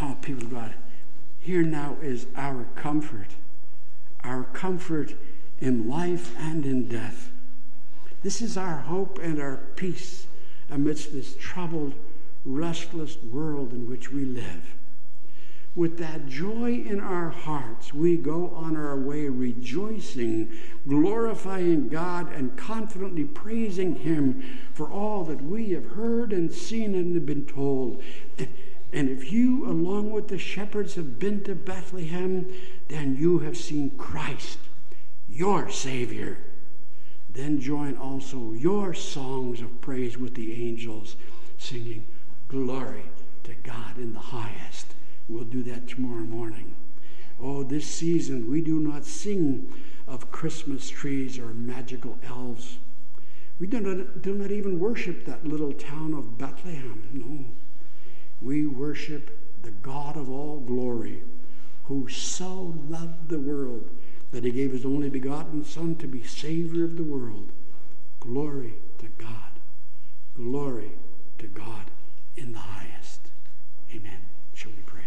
Oh, 0.00 0.16
people 0.20 0.44
of 0.44 0.50
God, 0.52 0.74
here 1.38 1.62
now 1.62 1.96
is 2.02 2.26
our 2.36 2.66
comfort. 2.76 3.28
Our 4.22 4.44
comfort 4.44 5.14
in 5.60 5.88
life 5.88 6.34
and 6.38 6.64
in 6.64 6.88
death. 6.88 7.30
This 8.22 8.42
is 8.42 8.56
our 8.56 8.78
hope 8.78 9.18
and 9.22 9.40
our 9.40 9.58
peace 9.76 10.26
amidst 10.70 11.12
this 11.12 11.36
troubled, 11.36 11.94
restless 12.44 13.16
world 13.22 13.72
in 13.72 13.88
which 13.88 14.10
we 14.12 14.24
live. 14.24 14.74
With 15.74 15.98
that 15.98 16.26
joy 16.26 16.72
in 16.72 17.00
our 17.00 17.28
hearts, 17.28 17.92
we 17.92 18.16
go 18.16 18.48
on 18.48 18.76
our 18.76 18.96
way 18.96 19.28
rejoicing, 19.28 20.50
glorifying 20.88 21.88
God, 21.88 22.32
and 22.32 22.56
confidently 22.56 23.24
praising 23.24 23.96
Him 23.96 24.42
for 24.72 24.90
all 24.90 25.24
that 25.24 25.42
we 25.42 25.72
have 25.72 25.84
heard 25.88 26.32
and 26.32 26.50
seen 26.50 26.94
and 26.94 27.26
been 27.26 27.44
told. 27.44 28.02
And 28.38 29.10
if 29.10 29.30
you, 29.30 29.66
along 29.68 30.12
with 30.12 30.28
the 30.28 30.38
shepherds, 30.38 30.94
have 30.94 31.18
been 31.18 31.44
to 31.44 31.54
Bethlehem, 31.54 32.50
then 32.88 33.16
you 33.16 33.40
have 33.40 33.58
seen 33.58 33.90
Christ, 33.98 34.58
your 35.28 35.68
Savior. 35.68 36.38
Then 37.36 37.60
join 37.60 37.98
also 37.98 38.54
your 38.54 38.94
songs 38.94 39.60
of 39.60 39.82
praise 39.82 40.16
with 40.16 40.34
the 40.34 40.54
angels, 40.54 41.16
singing, 41.58 42.06
Glory 42.48 43.04
to 43.44 43.52
God 43.62 43.98
in 43.98 44.14
the 44.14 44.18
highest. 44.18 44.94
We'll 45.28 45.44
do 45.44 45.62
that 45.64 45.86
tomorrow 45.86 46.24
morning. 46.24 46.74
Oh, 47.38 47.62
this 47.62 47.86
season 47.86 48.50
we 48.50 48.62
do 48.62 48.80
not 48.80 49.04
sing 49.04 49.70
of 50.08 50.30
Christmas 50.30 50.88
trees 50.88 51.38
or 51.38 51.52
magical 51.52 52.18
elves. 52.26 52.78
We 53.60 53.66
do 53.66 53.80
not, 53.80 54.22
do 54.22 54.32
not 54.32 54.50
even 54.50 54.80
worship 54.80 55.26
that 55.26 55.46
little 55.46 55.74
town 55.74 56.14
of 56.14 56.38
Bethlehem. 56.38 57.02
No. 57.12 57.44
We 58.40 58.66
worship 58.66 59.38
the 59.60 59.72
God 59.72 60.16
of 60.16 60.30
all 60.30 60.60
glory, 60.60 61.22
who 61.84 62.08
so 62.08 62.74
loved 62.88 63.28
the 63.28 63.38
world 63.38 63.90
that 64.36 64.44
he 64.44 64.50
gave 64.50 64.70
his 64.70 64.84
only 64.84 65.08
begotten 65.08 65.64
Son 65.64 65.96
to 65.96 66.06
be 66.06 66.22
Savior 66.22 66.84
of 66.84 66.98
the 66.98 67.02
world. 67.02 67.48
Glory 68.20 68.74
to 68.98 69.06
God. 69.16 69.58
Glory 70.36 70.92
to 71.38 71.46
God 71.46 71.86
in 72.36 72.52
the 72.52 72.58
highest. 72.58 73.30
Amen. 73.90 74.18
Shall 74.52 74.72
we 74.72 74.82
pray? 74.84 75.04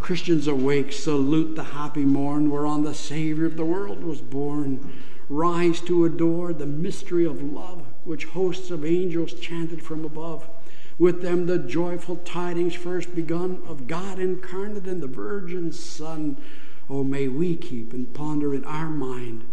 Christians 0.00 0.46
awake, 0.46 0.90
salute 0.90 1.54
the 1.54 1.64
happy 1.64 2.06
morn 2.06 2.48
whereon 2.48 2.82
the 2.82 2.94
Savior 2.94 3.44
of 3.44 3.58
the 3.58 3.66
world 3.66 4.02
was 4.02 4.22
born. 4.22 4.94
Rise 5.28 5.82
to 5.82 6.06
adore 6.06 6.54
the 6.54 6.64
mystery 6.64 7.26
of 7.26 7.42
love, 7.42 7.84
which 8.04 8.24
hosts 8.24 8.70
of 8.70 8.86
angels 8.86 9.34
chanted 9.34 9.82
from 9.82 10.06
above. 10.06 10.48
With 10.98 11.20
them 11.20 11.44
the 11.44 11.58
joyful 11.58 12.16
tidings 12.16 12.74
first 12.74 13.14
begun 13.14 13.60
of 13.66 13.86
God 13.86 14.18
incarnate 14.18 14.86
and 14.86 15.02
the 15.02 15.06
Virgin 15.06 15.72
Son. 15.72 16.38
Oh, 16.94 17.02
may 17.02 17.26
we 17.26 17.56
keep 17.56 17.94
and 17.94 18.12
ponder 18.12 18.54
in 18.54 18.66
our 18.66 18.90
mind 18.90 19.46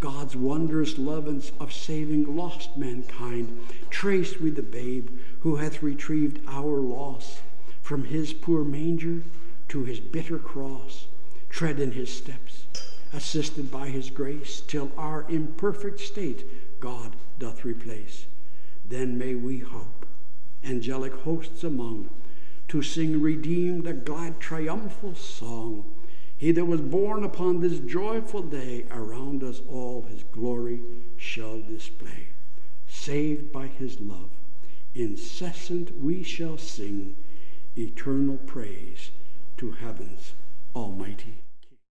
God's 0.00 0.34
wondrous 0.34 0.96
love 0.96 1.26
of 1.60 1.70
saving 1.70 2.34
lost 2.34 2.78
mankind, 2.78 3.60
Trace 3.90 4.40
with 4.40 4.56
the 4.56 4.62
babe 4.62 5.10
who 5.40 5.56
hath 5.56 5.82
retrieved 5.82 6.40
our 6.48 6.80
loss 6.80 7.42
from 7.82 8.04
his 8.04 8.32
poor 8.32 8.64
manger 8.64 9.20
to 9.68 9.84
his 9.84 10.00
bitter 10.00 10.38
cross. 10.38 11.06
Tread 11.50 11.80
in 11.80 11.92
his 11.92 12.10
steps, 12.10 12.64
assisted 13.12 13.70
by 13.70 13.88
his 13.88 14.08
grace, 14.08 14.62
till 14.66 14.90
our 14.96 15.26
imperfect 15.28 16.00
state 16.00 16.46
God 16.80 17.14
doth 17.38 17.62
replace. 17.62 18.24
Then 18.88 19.18
may 19.18 19.34
we 19.34 19.58
hope 19.58 20.06
angelic 20.64 21.12
hosts 21.12 21.62
among, 21.62 22.08
to 22.68 22.80
sing 22.80 23.20
redeemed 23.20 23.86
a 23.86 23.92
glad 23.92 24.40
triumphal 24.40 25.14
song. 25.14 25.92
He 26.38 26.52
that 26.52 26.66
was 26.66 26.80
born 26.80 27.24
upon 27.24 27.60
this 27.60 27.78
joyful 27.78 28.42
day, 28.42 28.84
around 28.90 29.42
us 29.42 29.62
all 29.68 30.02
his 30.02 30.22
glory 30.24 30.80
shall 31.16 31.60
display. 31.60 32.28
Saved 32.86 33.52
by 33.52 33.68
his 33.68 34.00
love, 34.00 34.30
incessant 34.94 35.98
we 36.00 36.22
shall 36.22 36.58
sing 36.58 37.16
eternal 37.76 38.36
praise 38.36 39.10
to 39.56 39.70
heaven's 39.72 40.34
almighty 40.74 41.34